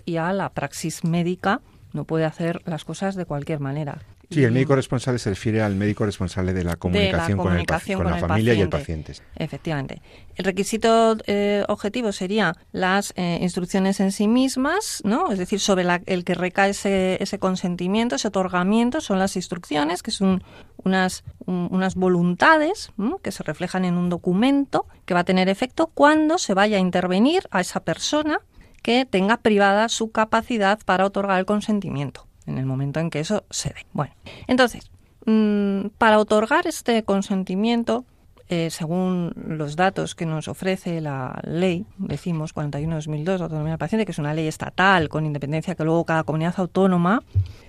[0.06, 1.62] y a la praxis médica
[1.92, 4.00] no puede hacer las cosas de cualquier manera.
[4.32, 8.06] Sí, el médico responsable se refiere al médico responsable de la comunicación, con, el, con,
[8.06, 9.14] la familia y el paciente.
[9.36, 10.04] Efectivamente.
[10.36, 15.32] El requisito eh, objetivo sería las eh, instrucciones en sí mismas, ¿no?
[15.32, 20.12] Es decir, sobre el que recae ese, ese consentimiento, ese otorgamiento, son las instrucciones, que
[20.12, 20.44] son
[20.84, 22.92] unas, unas voluntades
[23.24, 26.80] que se reflejan en un documento que va a tener efecto cuando se vaya a
[26.80, 28.42] intervenir a esa persona
[28.84, 33.46] que tenga privada su capacidad para otorgar el consentimiento en el momento en que eso
[33.50, 33.86] se dé.
[33.94, 34.14] Bueno,
[34.48, 34.92] entonces,
[35.26, 38.06] mm, para otorgar este consentimiento,
[38.50, 44.12] eh, según los datos que nos ofrece la ley, decimos 41-2002, autonomía del paciente, que
[44.12, 47.22] es una ley estatal con independencia que luego cada comunidad autónoma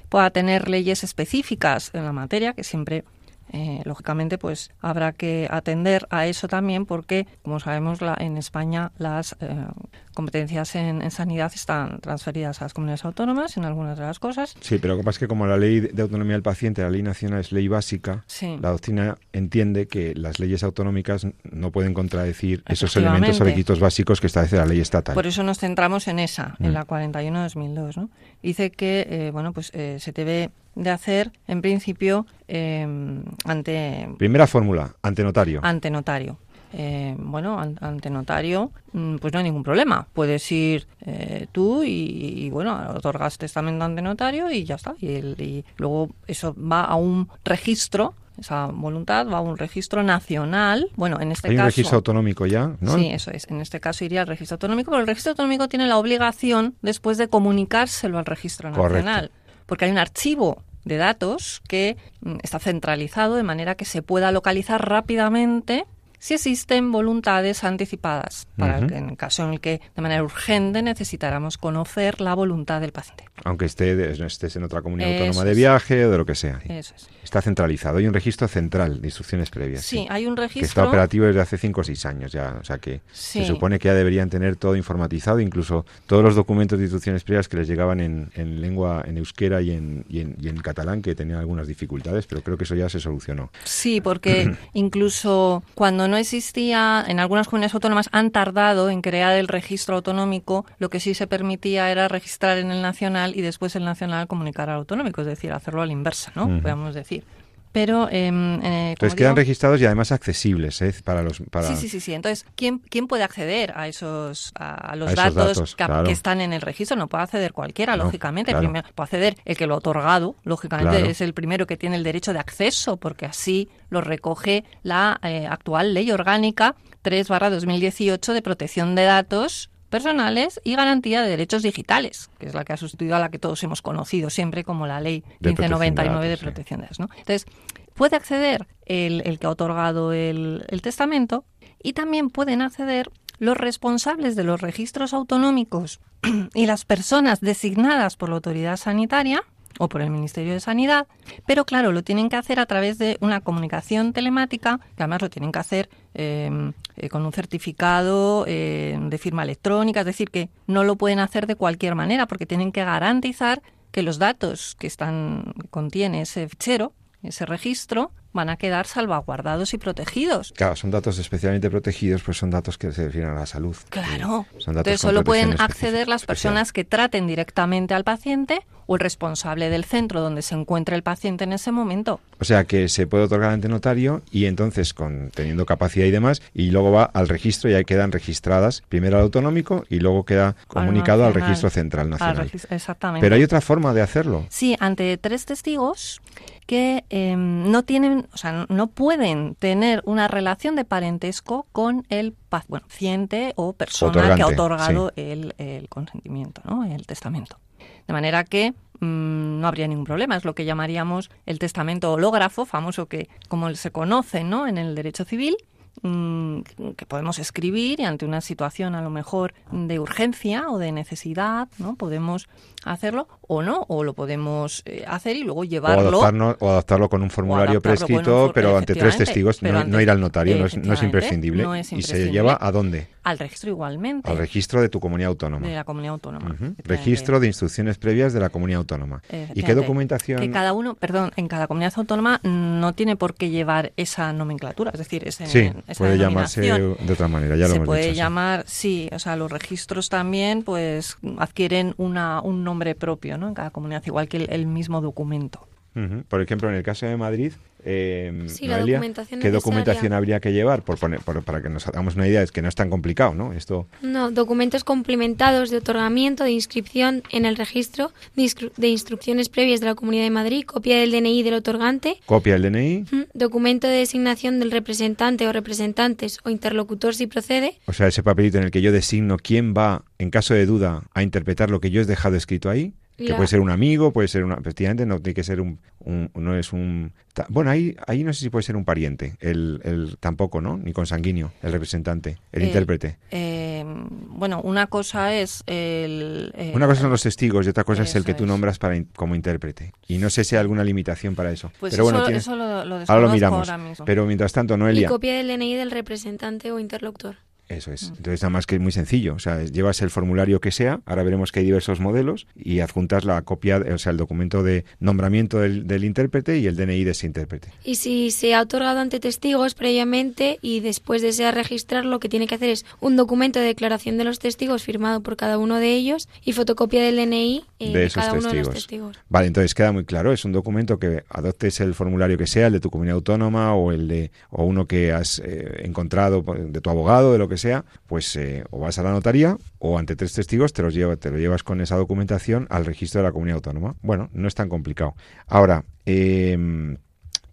[0.09, 3.05] pueda tener leyes específicas en la materia, que siempre
[3.53, 8.93] eh, lógicamente pues habrá que atender a eso también porque como sabemos la, en España
[8.97, 9.66] las eh,
[10.15, 14.55] competencias en, sanidad están transferidas a las comunidades autónomas en algunas de las cosas.
[14.61, 16.91] Sí, pero lo que pasa es que como la ley de autonomía del paciente, la
[16.91, 18.25] ley nacional es ley básica,
[18.61, 24.21] la doctrina entiende que las leyes autonómicas no pueden contradecir esos elementos o requisitos básicos
[24.21, 25.15] que establece la ley estatal.
[25.15, 26.75] Por eso nos centramos en esa, en mm.
[26.75, 27.97] la 41-2002.
[27.97, 28.11] ¿no?
[28.43, 34.09] Dice que eh, bueno pues se debe de hacer, en principio, em, ante...
[34.19, 35.61] Primera fórmula, ante notario.
[35.63, 36.39] Ante notario.
[36.73, 40.07] Eh, bueno, ante notario, mm, pues no hay ningún problema.
[40.12, 44.95] Puedes ir eh, tú y, bueno, otorgas testamento ante notario y ya está.
[45.01, 48.14] Y, y, luego eso va a un registro.
[48.39, 50.91] Esa voluntad va a un registro nacional.
[50.97, 51.64] Bueno, en este hay caso.
[51.64, 52.97] un registro autonómico ya, ¿no?
[52.97, 53.47] Sí, eso es.
[53.51, 57.18] En este caso iría al registro autonómico, pero el registro autonómico tiene la obligación después
[57.18, 59.31] de comunicárselo al registro nacional.
[59.66, 64.33] Porque hay un archivo de datos que mm, está centralizado de manera que se pueda
[64.33, 65.85] localizar rápidamente
[66.21, 71.57] si existen voluntades anticipadas, para en el caso en el que de manera urgente necesitáramos
[71.57, 73.25] conocer la voluntad del paciente.
[73.43, 76.61] Aunque esté, estés en otra comunidad autónoma de viaje o de lo que sea.
[76.68, 77.09] Eso es.
[77.25, 77.99] Está centralizado.
[77.99, 79.83] Hay un registro central de instrucciones previas.
[79.83, 80.61] Sí, hay un registro.
[80.61, 82.59] Que está operativo desde hace 5 o 6 años ya.
[82.61, 86.79] O sea que se supone que ya deberían tener todo informatizado, incluso todos los documentos
[86.79, 90.37] de instrucciones previas que les llegaban en, en lengua, en euskera y en, y en,
[90.39, 93.51] y en catalán, que tenían algunas dificultades, pero creo que eso ya se solucionó.
[93.64, 99.49] Sí, porque incluso cuando no existía, en algunas comunidades autónomas han tardado en crear el
[99.49, 103.85] registro autonómico, lo que sí se permitía era registrar en el nacional y después el
[103.85, 106.61] nacional comunicar al autonómico, es decir, hacerlo a la inversa, ¿no?
[106.61, 107.25] Podemos decir.
[107.73, 110.93] Pero, eh, Entonces quedan registrados y además accesibles ¿eh?
[111.05, 111.41] para los.
[111.51, 111.68] Para...
[111.68, 112.14] Sí, sí, sí, sí.
[112.14, 116.97] Entonces, ¿quién, quién puede acceder a esos a, los datos, que, están en el registro?
[116.97, 118.55] No puede acceder cualquiera, lógicamente.
[118.57, 122.03] Primero, puede acceder el que lo ha otorgado, lógicamente es el primero que tiene el
[122.03, 128.95] derecho de acceso, porque así lo recoge la eh, actual ley orgánica 3-2018 de protección
[128.95, 133.18] de datos personales y garantía de derechos digitales, que es la que ha sustituido a
[133.18, 137.01] la que todos hemos conocido siempre como la ley 1599 de protección de datos.
[137.01, 137.09] ¿no?
[137.18, 137.47] Entonces,
[137.95, 141.45] puede acceder el, el que ha otorgado el, el testamento
[141.82, 146.01] y también pueden acceder los responsables de los registros autonómicos
[146.55, 149.43] y las personas designadas por la autoridad sanitaria
[149.79, 151.07] o por el Ministerio de Sanidad,
[151.47, 155.31] pero claro, lo tienen que hacer a través de una comunicación telemática, que además lo
[155.31, 160.49] tienen que hacer em, eh, con un certificado eh, de firma electrónica, es decir, que
[160.66, 164.87] no lo pueden hacer de cualquier manera porque tienen que garantizar que los datos que
[164.87, 166.93] están contiene ese fichero,
[167.23, 170.53] ese registro, van a quedar salvaguardados y protegidos.
[170.57, 173.76] Claro, son datos especialmente protegidos, pues son datos que se refieren a la salud.
[173.89, 174.47] Claro.
[174.59, 176.26] Son datos Entonces solo pueden acceder las especial.
[176.53, 181.03] personas que traten directamente al paciente o el responsable del centro donde se encuentre el
[181.05, 182.20] paciente en ese momento.
[182.41, 186.43] O sea que se puede otorgar ante notario y entonces con teniendo capacidad y demás
[186.55, 190.57] y luego va al registro y ahí quedan registradas primero al autonómico y luego queda
[190.66, 191.49] comunicado al nacional.
[191.49, 192.51] registro central Al nacional.
[192.70, 193.24] exactamente.
[193.24, 194.45] Pero hay otra forma de hacerlo.
[194.49, 196.20] Sí, ante tres testigos
[196.66, 202.35] que eh, no tienen, o sea, no pueden tener una relación de parentesco con el
[202.68, 206.85] bueno, paciente o persona que ha otorgado el, el consentimiento, ¿no?
[206.85, 207.59] el testamento.
[208.07, 210.37] De manera que mm, no habría ningún problema.
[210.37, 214.66] Es lo que llamaríamos el testamento hológrafo, famoso que, como se conoce ¿no?
[214.66, 215.57] en el derecho civil,
[216.03, 216.61] mm,
[216.97, 221.68] que podemos escribir y ante una situación a lo mejor de urgencia o de necesidad,
[221.79, 221.95] ¿no?
[221.95, 222.49] Podemos
[222.85, 227.09] hacerlo o no, o lo podemos eh, hacer y luego O llevarlo adaptarlo, o adaptarlo
[227.09, 230.20] con un formulario adaptarlo prescrito, pero ante tres testigos, pero no, ante- no ir al
[230.20, 231.62] notario, no es, no es imprescindible.
[231.62, 232.33] no es ¿Y se imprescindible.
[232.33, 233.09] lleva a dónde?
[233.22, 235.66] al registro igualmente Al registro de tu comunidad autónoma.
[235.68, 236.47] de la comunidad autónoma.
[236.47, 236.55] Ujú.
[236.55, 236.89] Efectivamente.
[236.89, 239.22] Registro de instrucciones previas de la comunidad autónoma.
[239.55, 240.41] ¿Y qué documentación?
[240.41, 244.91] Que cada uno, perdón, en cada comunidad autónoma no tiene por qué llevar esa nomenclatura,
[244.93, 248.01] es decir, ese, Sí, esa puede llamarse de otra manera, ya lo se hemos puede
[248.05, 248.12] dicho.
[248.14, 248.16] sí.
[248.18, 253.49] llamar, sí, o sea, los registros también pues adquieren una, un nombre propio, ¿no?
[253.49, 255.66] En cada comunidad, igual que el, el mismo documento.
[255.97, 256.23] Ujú.
[256.29, 257.53] Por ejemplo, en el caso de Madrid,
[257.85, 259.53] eh, Sí, Noelia, documentación ¿qué necesaria.
[259.53, 260.83] documentación habría que llevar?
[260.83, 263.35] Por poner, por- para que nos hagamos una idea, es que no es tan complicado,
[263.35, 263.53] ¿no?
[263.53, 269.49] Esto, No, documentos complementados de otorgamiento, de inscripción en el registro, de, instru- de instrucciones
[269.49, 273.22] previas de la Comunidad de Madrid, copia del DNI del otorgante, copia del DNI, mm,
[273.35, 278.59] documento de designación del representante o representantes o interlocutor si procede, o sea, ese papelito
[278.59, 281.91] en el que yo designo quién va, en caso de duda, a interpretar lo que
[281.91, 282.93] yo he dejado escrito ahí,
[283.27, 285.79] que La- puede ser un amigo, puede ser una, efectivamente, no tiene que ser un,
[286.01, 289.37] un- no es un, ta- bueno, ahí, ahí no sé si puede ser un pariente,
[289.41, 290.77] el, el tampoco, ¿no?
[290.79, 293.18] Ni consanguíneo, el representante, el Eh, intérprete.
[293.31, 296.53] Eh, bueno, una cosa es el...
[296.57, 298.97] eh, Una cosa son los testigos y otra cosa es el que tú nombras para
[298.97, 299.93] in- como intérprete.
[300.09, 301.71] Y no sé si hay alguna limitación para eso.
[301.81, 303.68] Pues Pero bueno, eso, tiene- eso lo, lo ahora lo miramos.
[303.68, 304.05] ahora mismo.
[304.05, 307.37] Pero mientras tanto, y Noelia, copia del DNI del representante o interlocutor.
[307.71, 308.09] Eso es.
[308.09, 309.35] Entonces, nada más que es muy sencillo.
[309.35, 313.25] O sea, llevas el formulario que sea, ahora veremos que hay diversos modelos, y adjuntas
[313.25, 317.12] la copia, o sea, el documento de nombramiento del, del intérprete y el DNI de
[317.12, 317.68] ese intérprete.
[317.85, 322.49] Y si se ha otorgado ante testigos previamente y después desea registrar, lo que tiene
[322.49, 325.95] que hacer es un documento de declaración de los testigos firmado por cada uno de
[325.95, 329.18] ellos y fotocopia del DNI eh, de esos cada uno de los testigos.
[329.28, 330.33] Vale, entonces queda muy claro.
[330.33, 333.91] Es un documento que adoptes el formulario que sea, el de tu comunidad autónoma o
[333.91, 337.85] el de o uno que has eh, encontrado de tu abogado, de lo que sea,
[338.07, 341.31] pues eh, o vas a la notaría o ante tres testigos te los lleva, te
[341.31, 343.97] lo llevas con esa documentación al registro de la comunidad autónoma.
[344.03, 345.14] Bueno, no es tan complicado.
[345.47, 346.97] Ahora, eh,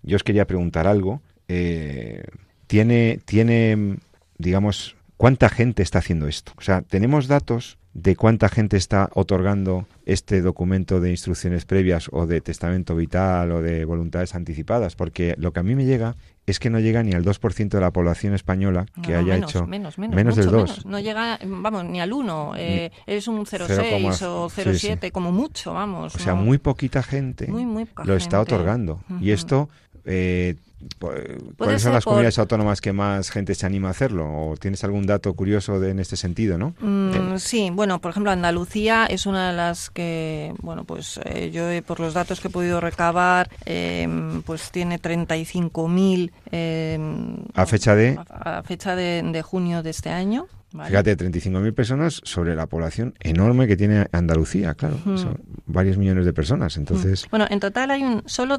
[0.03, 1.21] yo os quería preguntar algo.
[1.47, 2.23] Eh,
[2.67, 3.97] tiene, tiene,
[4.37, 6.53] digamos, ¿cuánta gente está haciendo esto?
[6.57, 12.27] O sea, tenemos datos de cuánta gente está otorgando este documento de instrucciones previas o
[12.27, 16.15] de testamento vital o de voluntades anticipadas, porque lo que a mí me llega
[16.45, 19.49] es que no llega ni al 2% de la población española que No, haya menos,
[19.49, 20.69] hecho menos, menos, del mucho 2.
[20.69, 20.85] menos.
[20.85, 22.53] No llega, vamos, ni al 1.
[22.57, 25.11] Eh, es un 0,6 0,6, o sí, 0,7, sí.
[25.11, 26.13] como mucho, vamos.
[26.15, 26.43] O sea, no.
[26.43, 28.53] muy poquita gente Muy, muy poca lo está gente.
[28.53, 29.01] otorgando.
[29.19, 29.69] Y esto,
[30.05, 30.55] eh,
[31.57, 34.25] ¿cuáles son las por- comunidades autónomas que más gente se anima a hacerlo?
[34.49, 36.75] ¿O tienes algún dato curioso de, en este sentido, no?
[36.79, 41.69] Mm, sí, bueno, por ejemplo, Andalucía es una de las que, bueno, pues eh, yo
[41.69, 44.07] eh, por los datos que he podido recabar, eh,
[44.45, 46.99] pues tiene 35.000 eh,
[47.53, 50.47] A fecha de- a, a fecha de, de junio de este año.
[50.73, 50.89] ¿vale?
[50.89, 54.97] Fíjate, 35.000 personas sobre la población enorme que tiene Andalucía, claro.
[55.15, 56.75] Son varios millones de personas.
[56.77, 58.57] Entonces, Bueno, en total hay un solo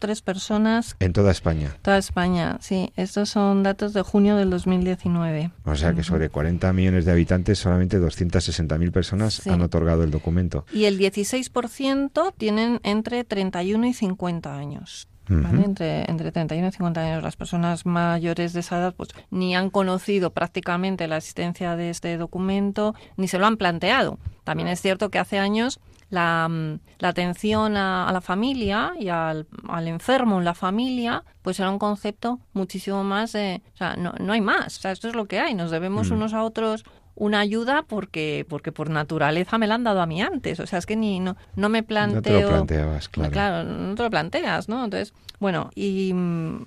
[0.00, 1.74] 265.303 personas en toda España.
[1.82, 2.92] Toda España, sí.
[2.96, 5.50] Estos son datos de junio del 2019.
[5.64, 9.50] O sea que sobre 40 millones de habitantes, solamente 260.000 personas Sí.
[9.50, 10.64] han otorgado el documento.
[10.72, 15.08] Y el 16% tienen entre 31 y 50 años.
[15.28, 15.64] ¿vale?
[15.64, 17.22] Entre, entre 31 y 50 años.
[17.22, 22.16] Las personas mayores de esa edad pues, ni han conocido prácticamente la existencia de este
[22.18, 24.18] documento, ni se lo han planteado.
[24.44, 25.80] También es cierto que hace años
[26.12, 31.24] la, mm, la atención a, a, la familia y al, al, enfermo en la familia,
[31.40, 34.92] pues era un concepto muchísimo más de, o sea, no, no hay más, o sea,
[34.92, 36.14] esto es lo que hay, nos debemos mm.
[36.14, 36.84] unos a otros
[37.14, 40.78] una ayuda porque porque por naturaleza me la han dado a mí antes o sea
[40.78, 44.02] es que ni no, no me planteo no te lo planteabas claro claro no te
[44.02, 46.14] lo planteas no entonces bueno y,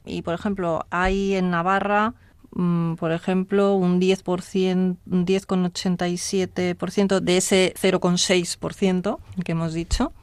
[0.05, 2.13] y por ejemplo hay en Navarra
[2.55, 10.13] por ejemplo, un 10%, un 10,87% de ese 0,6% que hemos dicho,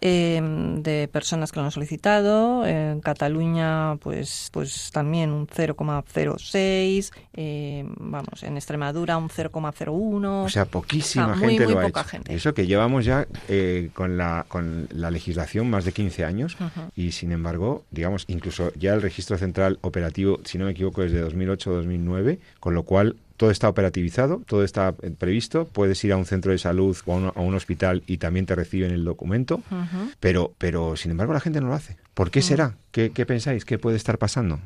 [0.00, 0.40] eh,
[0.78, 2.66] de personas que lo han solicitado.
[2.66, 7.12] En Cataluña, pues, pues también un 0,06.
[7.34, 10.44] Eh, vamos, en Extremadura un 0,01.
[10.44, 12.10] O sea, poquísima gente muy, muy lo ha poca hecho.
[12.10, 12.34] Gente.
[12.34, 16.64] Eso que llevamos ya eh, con, la, con la legislación más de 15 años Uh
[16.64, 16.90] -huh.
[16.94, 21.12] y, sin embargo, digamos, incluso ya el registro central operativo, si no me equivoco, es
[21.12, 26.16] de 2008-2009, con lo cual todo está operativizado, todo está eh, previsto, puedes ir a
[26.16, 29.04] un centro de salud o a un, a un hospital y también te reciben el
[29.04, 30.14] documento, Uh -huh.
[30.20, 31.96] pero, pero sin embargo la gente no lo hace.
[32.14, 32.42] ¿Por qué Mm.
[32.42, 32.76] será?
[32.92, 33.64] ¿Qué, qué pensáis?
[33.64, 34.58] ¿Qué puede estar pasando?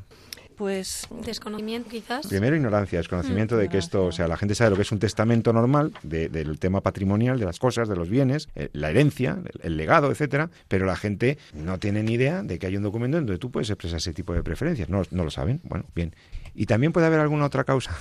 [0.57, 2.27] Pues Desconocimiento, quizás.
[2.27, 4.99] Primero, ignorancia, desconocimiento de que esto, o sea, la gente sabe lo que es un
[4.99, 9.39] testamento normal de- del tema patrimonial, de las cosas, de los bienes, eh, la herencia,
[9.55, 12.83] el, el legado, etcétera, pero la gente no tiene ni idea de que hay un
[12.83, 14.91] documento en donde tú puedes expresar ese tipo de preferencias.
[14.91, 15.61] No, no lo saben.
[15.65, 16.15] Bueno, bien.
[16.61, 17.93] Y también puede haber alguna otra causa,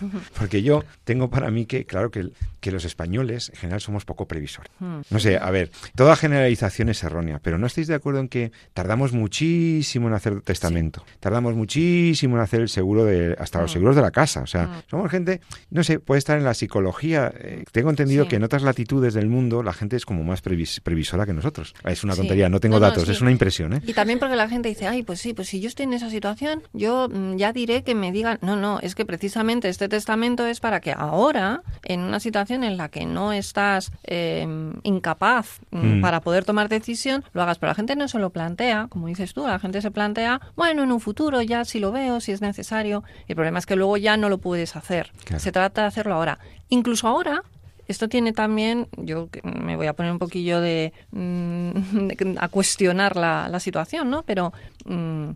[0.38, 4.26] porque yo tengo para mí que, claro, que, que los españoles en general somos poco
[4.26, 4.72] previsores.
[4.78, 5.00] Mm.
[5.10, 8.52] No sé, a ver, toda generalización es errónea, pero ¿no estáis de acuerdo en que
[8.72, 11.04] tardamos muchísimo en hacer testamento?
[11.20, 13.74] Tardamos muchísimo en hacer el seguro de, hasta los Mm.
[13.74, 14.40] seguros de la casa.
[14.40, 14.82] O sea, Mm.
[14.90, 17.30] somos gente, no sé, puede estar en la psicología.
[17.38, 18.30] eh, tengo entendido Sí.
[18.30, 21.74] que en otras latitudes del mundo la gente es como más previs- previsora que nosotros.
[21.84, 22.20] Es una Sí.
[22.20, 23.82] tontería, no tengo No, datos, es una impresión, ¿eh?
[23.86, 26.08] Y también porque la gente dice, ay, pues sí, pues si yo estoy en esa
[26.10, 30.46] situación, yo mm, ya diré que me digan, no, no, es que precisamente este testamento
[30.46, 34.46] es para que ahora, en una situación en la que no estás eh,
[34.82, 36.00] incapaz mm, Mm.
[36.00, 37.58] para poder tomar decisión, lo hagas.
[37.58, 40.82] Pero la gente no se lo plantea, como dices tú, la gente se plantea, bueno,
[40.82, 43.04] en un futuro ya si lo veo, si es necesario.
[43.28, 45.12] Y el problema es que luego ya no lo puedes hacer.
[45.24, 45.40] Claro.
[45.40, 46.38] Se trata de hacerlo ahora.
[46.68, 47.42] Incluso ahora,
[47.88, 51.70] esto tiene también, yo me voy a poner un poquillo de, mm,
[52.08, 54.22] de- a cuestionar la, la situación, ¿no?
[54.22, 54.52] Pero
[54.84, 55.30] mm,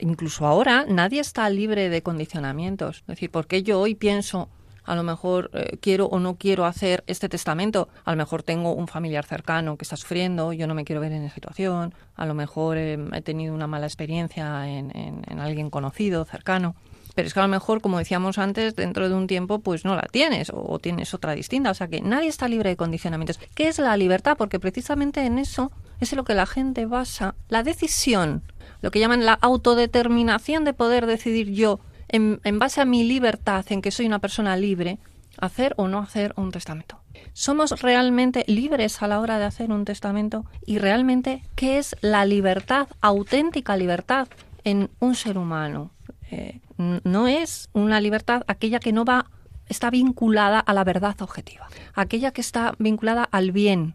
[0.00, 2.98] incluso ahora nadie está libre de condicionamientos.
[3.00, 4.48] Es decir, porque yo hoy pienso,
[4.84, 8.72] a lo mejor eh, quiero o no quiero hacer este testamento, a lo mejor tengo
[8.74, 12.24] un familiar cercano que está sufriendo, yo no me quiero ver en esa situación, a
[12.26, 16.76] lo mejor eh, he tenido una mala experiencia en, en- en alguien conocido, cercano.
[17.16, 19.96] Pero es que a lo mejor, como decíamos antes, dentro de un tiempo pues no
[19.96, 21.70] la tienes o, tienes otra distinta.
[21.70, 23.40] O sea que nadie está libre de condicionamientos.
[23.54, 24.36] ¿Qué es la libertad?
[24.36, 28.42] Porque precisamente en eso es en lo que la gente basa la decisión,
[28.82, 33.64] lo que llaman la autodeterminación de poder decidir yo, en, en base a mi libertad,
[33.70, 34.98] en que soy una persona libre,
[35.38, 37.00] hacer o no hacer un testamento.
[37.32, 40.44] ¿Somos realmente libres a la hora de hacer un testamento?
[40.66, 44.28] ¿Y realmente qué es la libertad, auténtica libertad
[44.64, 45.95] en un ser humano?
[46.30, 49.26] Eh, no es una libertad aquella que no va
[49.68, 53.94] está vinculada a la verdad objetiva, aquella que está vinculada al bien.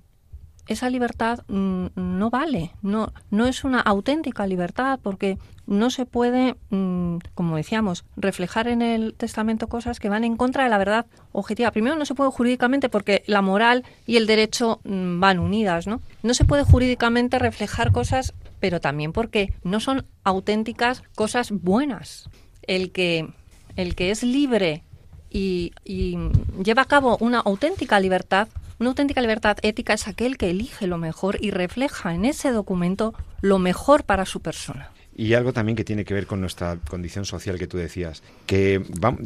[0.67, 6.55] Esa libertad mm, no vale, no, no es una auténtica libertad porque no se puede,
[6.69, 11.07] mm, como decíamos, reflejar en el testamento cosas que van en contra de la verdad
[11.32, 11.71] objetiva.
[11.71, 15.99] Primero no se puede jurídicamente porque la moral y el derecho mm, van unidas, ¿no?
[16.23, 22.30] No se puede jurídicamente reflejar cosas, pero también porque no son auténticas cosas buenas.
[22.62, 23.28] El que,
[23.76, 24.86] el que es libre
[25.30, 26.18] y, y
[26.64, 28.47] lleva a cabo una auténtica libertad,
[28.80, 33.14] una auténtica libertad ética es aquel que elige lo mejor y refleja en ese documento
[33.41, 34.91] lo mejor para su persona.
[35.16, 38.82] Y algo también que tiene que ver con nuestra condición social que tú decías, que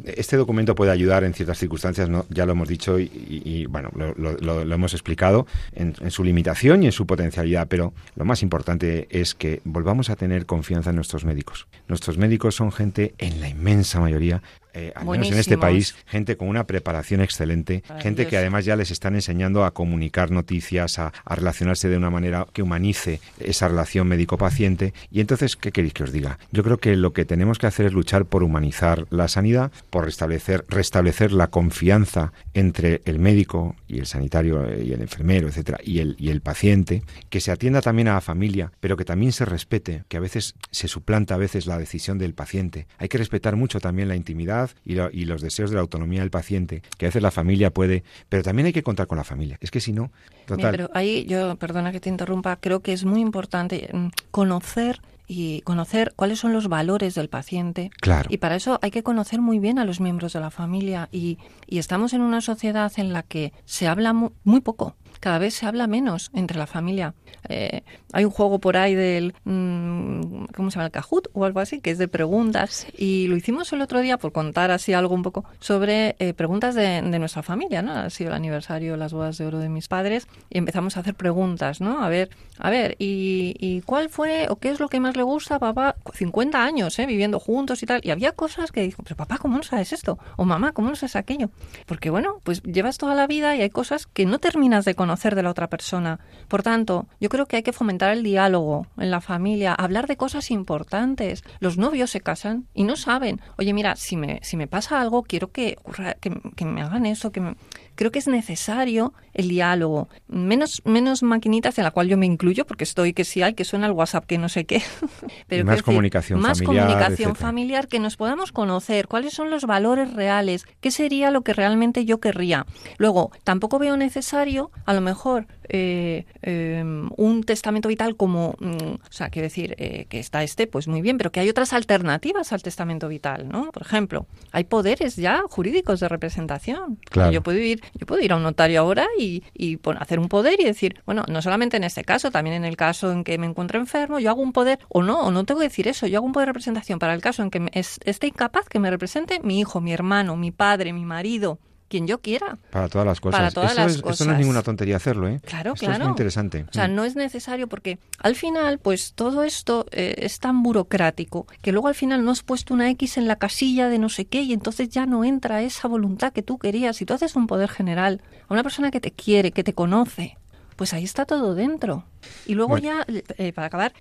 [0.05, 2.25] este documento puede ayudar en ciertas circunstancias, ¿no?
[2.29, 7.05] ya lo hemos dicho y, bueno, lo, hemos explicado en su limitación y en su
[7.05, 11.67] potencialidad, pero lo más importante es que volvamos a tener confianza en nuestros médicos.
[11.87, 14.41] Nuestros médicos son gente, en la inmensa mayoría,
[14.75, 18.75] eh, al menos en este país, gente con una preparación excelente, gente que además ya
[18.75, 23.67] les están enseñando a comunicar noticias, a, a relacionarse de una manera que humanice esa
[23.67, 24.93] relación médico-paciente.
[25.09, 26.39] Y entonces, ¿qué queréis que os diga?
[26.51, 30.05] Yo creo que lo que tenemos que hacer es luchar por humanizar la sanidad, por
[30.05, 35.79] restablecer, restablecer la confianza entre el médico y el sanitario eh, y el enfermero, etcétera,
[35.83, 39.31] y el, y el paciente, que se atienda también a la familia, pero que también
[39.31, 42.87] se respete, que a veces se suplanta a veces la decisión del paciente.
[42.97, 46.21] Hay que respetar mucho también la intimidad y, lo- y los deseos de la autonomía
[46.21, 49.23] del paciente, que a veces la familia puede, pero también hay que contar con la
[49.23, 49.57] familia.
[49.61, 50.11] Es que si no,
[50.49, 55.01] Mira, pero ahí yo, perdona que te interrumpa, creo que es muy importante mm, conocer
[55.27, 57.89] y conocer cuáles son los valores del paciente.
[57.99, 58.29] Claro.
[58.31, 61.09] Y para eso hay que conocer muy bien a los miembros de la familia.
[61.11, 64.95] Y, y estamos en una sociedad en la que se habla mu- muy poco.
[65.19, 67.13] Cada vez se habla menos entre la familia.
[67.49, 70.85] Eh, hay un juego por ahí del, mm, ¿cómo se llama?
[70.85, 72.87] El Kahoot o algo así, que es de preguntas.
[72.97, 76.75] Y lo hicimos el otro día por contar así algo un poco sobre eh, preguntas
[76.75, 77.93] de, nuestra familia, ¿no?
[77.93, 81.15] Ha sido el aniversario, las bodas de oro de mis padres y empezamos a hacer
[81.15, 82.03] preguntas, ¿no?
[82.03, 85.55] A ver, a ver, ¿y, cuál fue o qué es lo que más le gusta
[85.55, 85.95] a papá?
[86.13, 87.05] 50 años, ¿eh?
[87.05, 88.01] Viviendo juntos y tal.
[88.03, 90.17] Y había cosas que dijo, pero papá, ¿cómo no sabes esto?
[90.35, 91.49] O mamá, ¿cómo no sabes aquello?
[91.85, 95.04] Porque bueno, pues llevas toda la vida y hay cosas que no terminas de conocer
[95.35, 96.19] de la otra persona.
[96.47, 100.17] Por tanto, yo creo que hay que fomentar el diálogo en la familia, hablar de
[100.17, 101.43] cosas importantes.
[101.59, 105.23] Los novios se casan y no saben, oye, mira, si me, si me pasa algo,
[105.23, 105.77] quiero que,
[106.19, 107.55] que, que me hagan eso, que me
[107.95, 110.07] creo que es necesario el diálogo.
[110.27, 113.65] Menos, menos maquinitas, en la cual yo me incluyo, porque estoy que si hay, que
[113.65, 114.81] suena el WhatsApp, que no sé qué.
[115.47, 116.87] Pero más comunicación más familiar.
[116.87, 121.53] comunicación familiar, que nos podamos conocer, cuáles son los valores reales, qué sería lo que
[121.53, 122.65] realmente yo querría.
[122.97, 129.11] Luego, tampoco veo necesario, a lo mejor, eh, em, un testamento vital como, mm, o
[129.11, 132.53] sea, quiero decir, eh, que está este, pues muy bien, pero que hay otras alternativas
[132.53, 133.71] al testamento vital, ¿no?
[133.71, 136.99] Por ejemplo, hay poderes ya jurídicos de representación.
[137.09, 137.31] Claro.
[137.31, 140.59] Yo puedo ir, yo puedo ir a un notario ahora y, y hacer un poder
[140.59, 143.47] y decir, bueno, no solamente en este caso, también en el caso en que me
[143.47, 146.19] encuentro enfermo, yo hago un poder, o no, o no tengo que decir eso, yo
[146.19, 149.39] hago un poder de representación para el caso en que esté incapaz que me represente
[149.41, 152.57] mi hijo, mi hermano, mi padre, mi marido, quien yo quiera.
[152.71, 153.39] Para todas las cosas.
[153.39, 154.13] Para todas las cosas.
[154.13, 155.39] Esto no es ninguna tontería hacerlo, ¿eh?
[155.45, 156.03] Claro, esto claro.
[156.03, 156.65] es muy interesante.
[156.69, 161.47] O sea, no es necesario porque al final, pues todo esto eh, es tan burocrático
[161.61, 164.25] que luego al final no has puesto una X en la casilla de no sé
[164.25, 166.97] qué y entonces ya no entra esa voluntad que tú querías.
[166.97, 170.37] Si tú haces un poder general a una persona que te quiere, que te conoce,
[170.75, 172.03] pues ahí está todo dentro.
[172.45, 173.93] Y luego ya, eh, para acabar,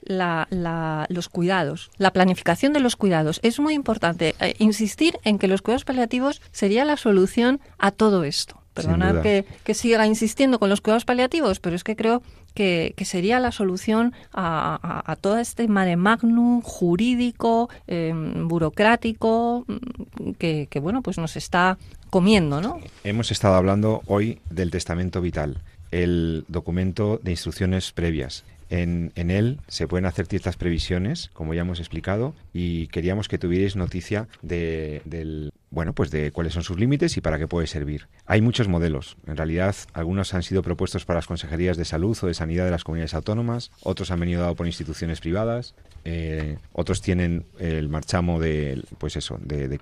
[1.08, 3.40] los cuidados, la planificación de los cuidados.
[3.42, 8.24] Es muy importante eh, insistir en que los cuidados paliativos sería la solución a todo
[8.24, 8.60] esto.
[8.74, 12.22] Perdonad que, siga insistiendo con los cuidados paliativos, pero es que creo
[12.54, 20.80] que, sería la solución a, todo este mare magnum jurídico, em, burocrático, mm, que, que,
[20.80, 21.78] bueno, pues nos está
[22.10, 22.80] comiendo, ¿no?
[23.04, 25.62] Hemos estado hablando hoy del testamento vital
[25.94, 28.44] el documento de instrucciones previas.
[28.68, 33.38] En, en, él se pueden hacer ciertas previsiones, como ya hemos explicado, y queríamos que
[33.38, 37.66] tuvierais noticia de, del, bueno, pues de cuáles son sus límites y para qué puede
[37.66, 38.06] servir.
[38.26, 39.16] Hay muchos modelos.
[39.26, 42.70] En realidad, algunos han sido propuestos para las consejerías de salud o de sanidad de
[42.70, 48.38] las comunidades autónomas, otros han venido dado por instituciones privadas, eh, otros tienen el marchamo
[48.38, 49.78] de, pues eso, de,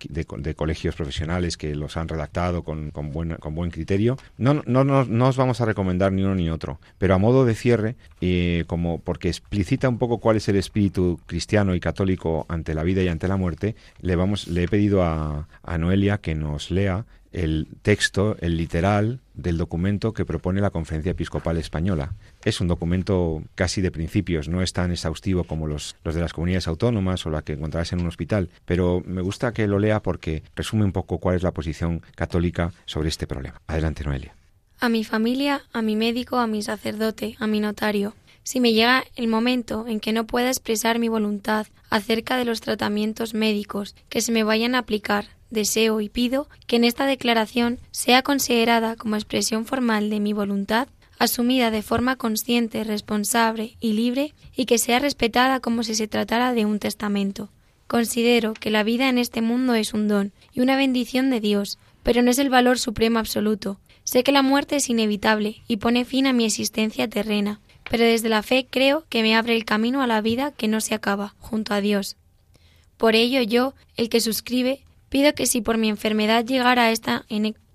[0.55, 4.16] colegios profesionales que los han redactado con, con, buen, con buen criterio.
[4.38, 7.55] No, no, no, os vamos a recomendar ni uno ni otro, pero a modo de
[7.55, 12.74] cierre, eh, como porque explicita un poco cuál es el espíritu cristiano y católico ante
[12.74, 16.34] la vida y ante la muerte, le, vamos, le he pedido a, a Noelia que
[16.34, 22.14] nos lea el texto, el literal del documento que propone la Conferencia Episcopal Española.
[22.44, 26.32] Es un documento casi de principios, no es tan exhaustivo como los, los de las
[26.32, 30.02] comunidades autónomas o la que encontrarás en un hospital, pero me gusta que lo lea
[30.02, 33.60] porque resume un poco cuál es la posición católica sobre este problema.
[33.66, 34.34] Adelante, Noelia.
[34.78, 38.14] A mi familia, a mi médico, a mi sacerdote, a mi notario.
[38.42, 42.60] Si me llega el momento en que no pueda expresar mi voluntad acerca de los
[42.60, 47.78] tratamientos médicos que se me vayan a aplicar, deseo y pido que en esta declaración
[47.90, 50.88] sea considerada como expresión formal de mi voluntad,
[51.18, 56.53] asumida de forma consciente, responsable y libre, y que sea respetada como si se tratara
[56.53, 57.50] de un testamento.
[57.86, 61.78] Considero que la vida en este mundo es un don y una bendición de Dios,
[62.03, 63.78] pero no es el valor supremo absoluto.
[64.05, 68.28] Sé que la muerte es inevitable y pone fin a mi existencia terrena, pero desde
[68.28, 71.34] la fe creo que me abre el camino a la vida que no se acaba,
[71.38, 72.16] junto a Dios.
[72.96, 77.26] Por ello yo, el que suscribe, Pido que si por mi enfermedad llegara a, esta,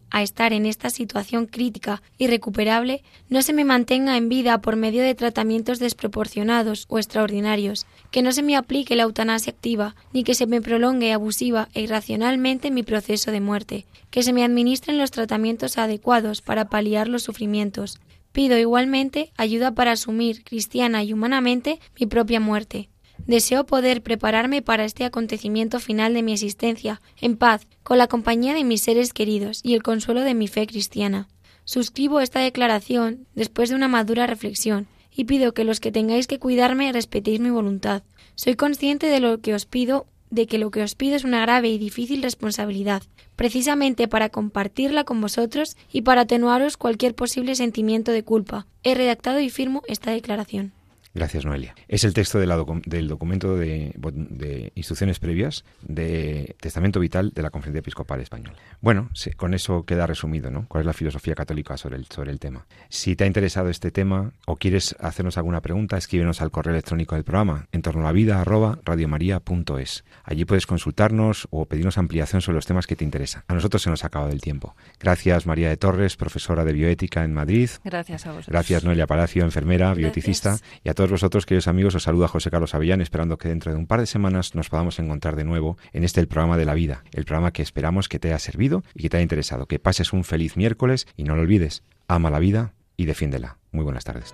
[0.10, 4.76] a estar en esta situación crítica y recuperable, no se me mantenga en vida por
[4.76, 10.24] medio de tratamientos desproporcionados o extraordinarios, que no se me aplique la eutanasia activa, ni
[10.24, 14.98] que se me prolongue abusiva e irracionalmente mi proceso de muerte, que se me administren
[14.98, 18.00] los tratamientos adecuados para paliar los sufrimientos.
[18.32, 22.90] Pido igualmente ayuda para asumir cristiana y humanamente mi propia muerte,
[23.26, 28.54] Deseo poder prepararme para este acontecimiento final de mi existencia, en paz, con la compañía
[28.54, 31.28] de mis seres queridos y el consuelo de mi fe cristiana.
[31.66, 36.40] Suscribo esta declaración después de una madura reflexión, y pido que los que tengáis que
[36.40, 38.04] cuidarme respetéis mi voluntad.
[38.36, 41.42] Soy consciente de lo que os pido de que lo que os pido es una
[41.42, 43.04] grave y difícil responsabilidad,
[43.36, 48.68] precisamente para compartirla con vosotros y para atenuaros cualquier posible sentimiento de culpa.
[48.84, 50.74] He redactado y firmo esta declaración.
[51.18, 51.74] Gracias, Noelia.
[51.88, 57.80] Es el texto del documento de, de, instrucciones previas de Testamento Vital de la Conferencia
[57.80, 58.56] Episcopal Española.
[58.82, 60.68] Bueno, con eso queda resumido, ¿no?
[60.68, 62.68] ¿Cuál es la filosofía católica sobre el, sobre el tema?
[62.90, 67.16] Si te ha interesado este tema o quieres hacernos alguna pregunta, escríbenos al correo electrónico
[67.16, 70.04] del programa en torno a la vida arroba radiomaria.es.
[70.24, 73.44] Allí puedes consultarnos o pedirnos ampliación sobre los temas que te interesan.
[73.48, 74.76] A nosotros se nos ha acabado el tiempo.
[75.00, 77.72] Gracias María de Torres, profesora de bioética en Madrid.
[77.84, 78.52] Gracias a vosotros.
[78.52, 80.60] Gracias Noelia Palacio, enfermera, bioeticista.
[80.84, 83.88] Y a vosotros, queridos amigos, os saluda José Carlos Avellán, esperando que dentro de un
[83.88, 87.04] par de semanas nos podamos encontrar de nuevo en este el programa de la vida,
[87.14, 89.66] el programa que esperamos que te haya servido y que te haya interesado.
[89.66, 93.58] Que pases un feliz miércoles y no lo olvides, ama la vida y defiéndela.
[93.72, 94.34] Muy buenas tardes.